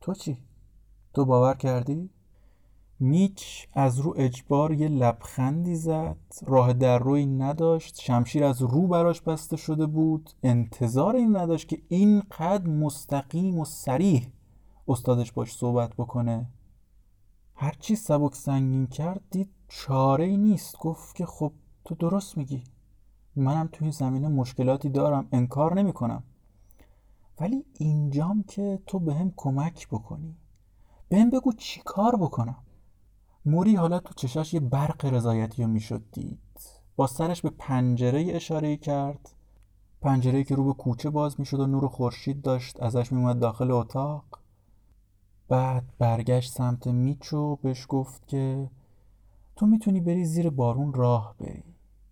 تو 0.00 0.14
چی؟ 0.14 0.38
تو 1.14 1.24
باور 1.24 1.54
کردی؟ 1.54 2.10
میچ 3.02 3.68
از 3.72 3.98
رو 3.98 4.14
اجبار 4.16 4.72
یه 4.72 4.88
لبخندی 4.88 5.76
زد. 5.76 6.16
راه 6.46 6.72
در 6.72 6.98
روی 6.98 7.26
نداشت. 7.26 8.00
شمشیر 8.00 8.44
از 8.44 8.62
رو 8.62 8.86
براش 8.86 9.20
بسته 9.20 9.56
شده 9.56 9.86
بود. 9.86 10.30
انتظار 10.42 11.16
این 11.16 11.36
نداشت 11.36 11.68
که 11.68 11.82
اینقدر 11.88 12.66
مستقیم 12.66 13.58
و 13.58 13.64
سریح 13.64 14.26
استادش 14.88 15.32
باش 15.32 15.52
صحبت 15.52 15.94
بکنه. 15.94 16.46
هرچی 17.54 17.96
سبک 17.96 18.34
سنگین 18.34 18.86
کرد 18.86 19.20
دید 19.30 19.50
چاره 19.68 20.24
ای 20.24 20.36
نیست. 20.36 20.78
گفت 20.78 21.16
که 21.16 21.26
خب 21.26 21.52
تو 21.84 21.94
درست 21.94 22.38
میگی. 22.38 22.64
منم 23.36 23.68
توی 23.72 23.84
این 23.84 23.92
زمینه 23.92 24.28
مشکلاتی 24.28 24.88
دارم. 24.88 25.28
انکار 25.32 25.74
نمی 25.74 25.92
کنم 25.92 26.22
ولی 27.40 27.64
اینجام 27.78 28.42
که 28.42 28.82
تو 28.86 28.98
به 28.98 29.32
کمک 29.36 29.88
بکنی. 29.88 30.36
بهم 31.08 31.30
بگو 31.30 31.52
چی 31.52 31.80
کار 31.84 32.16
بکنم. 32.16 32.56
موری 33.46 33.74
حالا 33.76 33.98
تو 33.98 34.14
چشاش 34.14 34.54
یه 34.54 34.60
برق 34.60 35.04
رضایتی 35.04 35.62
رو 35.62 35.68
می‌شد 35.68 36.02
دید. 36.12 36.38
با 36.96 37.06
سرش 37.06 37.42
به 37.42 37.50
پنجره 37.50 38.26
اشاره 38.34 38.76
کرد. 38.76 39.30
پنجره 40.00 40.44
که 40.44 40.54
رو 40.54 40.64
به 40.64 40.72
کوچه 40.72 41.10
باز 41.10 41.40
می‌شد 41.40 41.60
و 41.60 41.66
نور 41.66 41.88
خورشید 41.88 42.42
داشت. 42.42 42.82
ازش 42.82 43.12
میومد 43.12 43.38
داخل 43.38 43.70
اتاق. 43.70 44.24
بعد 45.48 45.84
برگشت 45.98 46.52
سمت 46.52 46.86
میچو 46.86 47.56
بهش 47.56 47.86
گفت 47.88 48.28
که 48.28 48.70
تو 49.56 49.66
می‌تونی 49.66 50.00
بری 50.00 50.24
زیر 50.24 50.50
بارون 50.50 50.94
راه 50.94 51.34
بری. 51.38 51.64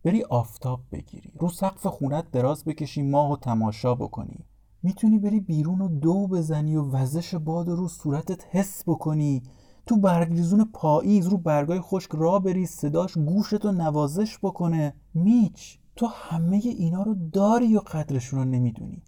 بری 0.04 0.22
آفتاب 0.22 0.80
بگیری. 0.92 1.32
رو 1.38 1.48
سقف 1.48 1.86
خونت 1.86 2.30
دراز 2.30 2.64
بکشی 2.64 3.02
ماه 3.02 3.32
و 3.32 3.36
تماشا 3.36 3.94
بکنی. 3.94 4.44
می‌تونی 4.82 5.18
بری 5.18 5.40
بیرون 5.40 5.80
و 5.80 5.88
دو 5.88 6.26
بزنی 6.26 6.76
و 6.76 6.82
وزش 6.90 7.34
باد 7.34 7.68
رو 7.68 7.88
صورتت 7.88 8.44
حس 8.50 8.82
بکنی. 8.86 9.42
تو 9.90 9.96
برگریزون 9.96 10.64
پاییز 10.64 11.26
رو 11.26 11.38
برگای 11.38 11.80
خشک 11.80 12.10
را 12.12 12.38
بری 12.38 12.66
صداش 12.66 13.18
گوشتو 13.18 13.72
نوازش 13.72 14.38
بکنه. 14.38 14.94
میچ 15.14 15.78
تو 15.96 16.06
همه 16.06 16.56
اینا 16.56 17.02
رو 17.02 17.16
داری 17.32 17.76
و 17.76 17.80
قدرشون 17.80 18.38
رو 18.38 18.44
نمی‌دونی؟ 18.44 19.02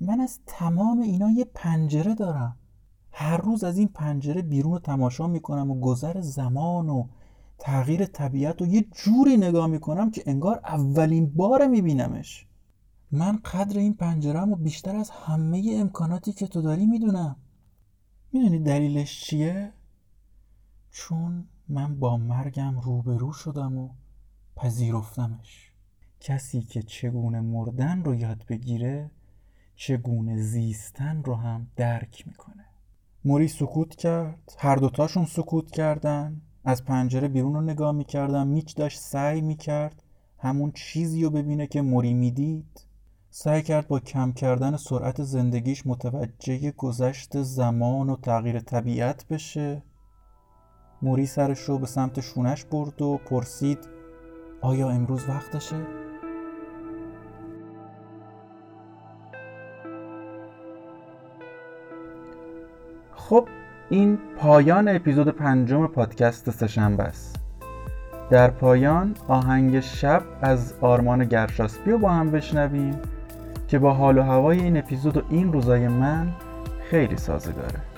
من 0.00 0.20
از 0.20 0.38
تمام 0.46 1.00
اینا 1.00 1.30
یه 1.30 1.44
پنجره 1.54 2.14
دارم. 2.14 2.56
هر 3.12 3.36
روز 3.36 3.64
از 3.64 3.78
این 3.78 3.88
پنجره 3.88 4.42
بیرون 4.42 4.72
رو 4.72 4.78
تماشا 4.78 5.26
می‌کنم 5.26 5.70
و 5.70 5.80
گذر 5.80 6.20
زمان 6.20 6.88
و 6.88 7.06
تغییر 7.58 8.06
طبیعت 8.06 8.60
رو 8.60 8.66
یه 8.66 8.86
جوری 8.92 9.36
نگاه 9.36 9.66
می‌کنم 9.66 10.10
که 10.10 10.22
انگار 10.26 10.60
اولین 10.64 11.26
بار 11.26 11.66
میبینمش. 11.66 12.46
من 13.12 13.36
قدر 13.36 13.78
این 13.78 13.94
پنجرم 13.94 14.52
و 14.52 14.56
بیشتر 14.56 14.96
از 14.96 15.10
همه 15.10 15.70
امکاناتی 15.72 16.32
که 16.32 16.46
تو 16.46 16.62
داری 16.62 16.86
می‌دونم. 16.86 17.36
می‌دونی 18.32 18.58
دلیلش 18.58 19.20
چیه؟ 19.20 19.72
چون 20.94 21.44
من 21.68 21.98
با 21.98 22.16
مرگم 22.16 22.80
روبرو 22.80 23.32
شدم 23.32 23.78
و 23.78 23.88
پذیرفتمش. 24.56 25.72
کسی 26.20 26.62
که 26.62 26.82
چگونه 26.82 27.40
مردن 27.40 28.04
رو 28.04 28.14
یاد 28.14 28.44
بگیره 28.48 29.10
چگونه 29.76 30.36
زیستن 30.36 31.22
رو 31.24 31.34
هم 31.34 31.66
درک 31.76 32.26
می‌کنه. 32.26 32.64
موری 33.24 33.48
سکوت 33.48 33.94
کرد 33.94 34.54
هر 34.58 34.76
دوتاشون 34.76 35.24
سکوت 35.24 35.70
کردن 35.70 36.40
از 36.64 36.84
پنجره 36.84 37.28
بیرون 37.28 37.54
رو 37.54 37.60
نگاه 37.60 37.92
می‌کردم 37.92 38.46
میچ 38.46 38.76
داشت 38.76 38.98
سعی 38.98 39.40
می‌کرد 39.40 40.02
همون 40.38 40.72
چیزی 40.72 41.24
رو 41.24 41.30
ببینه 41.30 41.66
که 41.66 41.82
موری 41.82 42.14
می‌دید. 42.14 42.86
سعی 43.30 43.62
کرد 43.62 43.88
با 43.88 44.00
کم 44.00 44.32
کردن 44.32 44.76
سرعت 44.76 45.22
زندگیش 45.22 45.86
متوجه 45.86 46.70
گذشت 46.70 47.42
زمان 47.42 48.10
و 48.10 48.16
تغییر 48.16 48.60
طبیعت 48.60 49.28
بشه. 49.28 49.82
موری 51.02 51.26
سرش 51.26 51.60
رو 51.60 51.78
به 51.78 51.86
سمت 51.86 52.20
شونش 52.20 52.64
برد 52.64 53.02
و 53.02 53.20
پرسید 53.26 53.78
آیا 54.60 54.88
امروز 54.88 55.28
وقتشه؟ 55.28 55.76
خب 63.14 63.48
این 63.90 64.18
پایان 64.38 64.88
اپیزود 64.88 65.28
پنجم 65.28 65.86
پادکست 65.86 66.50
سهشنبه 66.50 67.02
است 67.02 67.36
در 68.30 68.50
پایان 68.50 69.14
آهنگ 69.28 69.80
شب 69.80 70.22
از 70.42 70.74
آرمان 70.80 71.24
گرشاسپی 71.24 71.90
رو 71.90 71.98
با 71.98 72.10
هم 72.10 72.30
بشنویم 72.30 72.98
که 73.68 73.78
با 73.78 73.92
حال 73.92 74.18
و 74.18 74.22
هوای 74.22 74.60
این 74.60 74.76
اپیزود 74.76 75.16
و 75.16 75.22
این 75.30 75.52
روزای 75.52 75.88
من 75.88 76.28
خیلی 76.90 77.16
سازگاره 77.16 77.91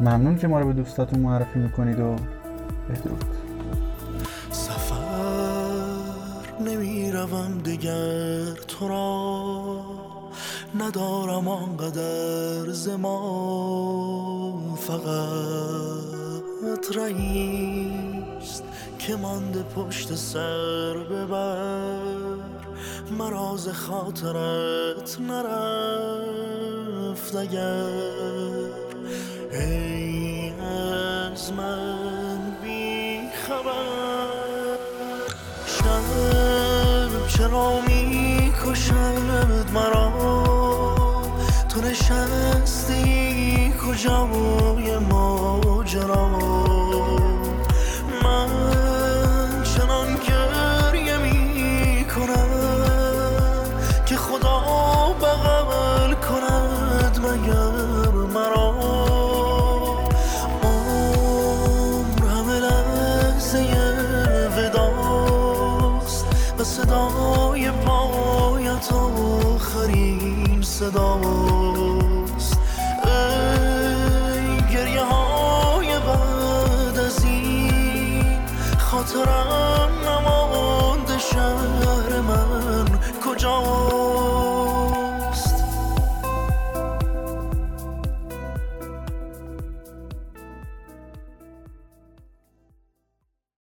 ممنون 0.00 0.38
که 0.38 0.48
ما 0.48 0.60
رو 0.60 0.66
به 0.66 0.72
دوستاتون 0.72 1.20
معرفی 1.20 1.58
می‌کنید 1.58 2.00
و 2.00 2.16
بدرود. 2.90 3.24
سفر 4.50 4.94
نمی‌روم 6.66 7.58
دیگر 7.64 8.52
تو 8.68 8.88
را. 8.88 9.80
ندارم 10.80 11.48
آنقدر 11.48 12.70
زمان 12.70 13.94
فقط 14.76 15.10
رئیست 16.96 18.64
که 18.98 19.16
مانده 19.16 19.62
پشت 19.62 20.14
سر 20.14 20.94
ببر. 21.10 22.00
مراز 23.18 23.68
خاطرت 23.68 25.18
نرفت 25.20 26.46
اگر 27.36 27.86
ای 29.52 30.52
از 31.32 31.52
من 31.52 32.38
بی 32.62 33.20
خبر. 33.46 34.78
شب 35.66 37.26
چرا 37.28 37.80
می 37.80 38.52
کشد 38.64 39.70
مرا؟ 39.74 40.12
تو 41.68 41.80
نشستی 41.80 43.72
کجای 43.86 44.98
ماجرا؟ 44.98 46.69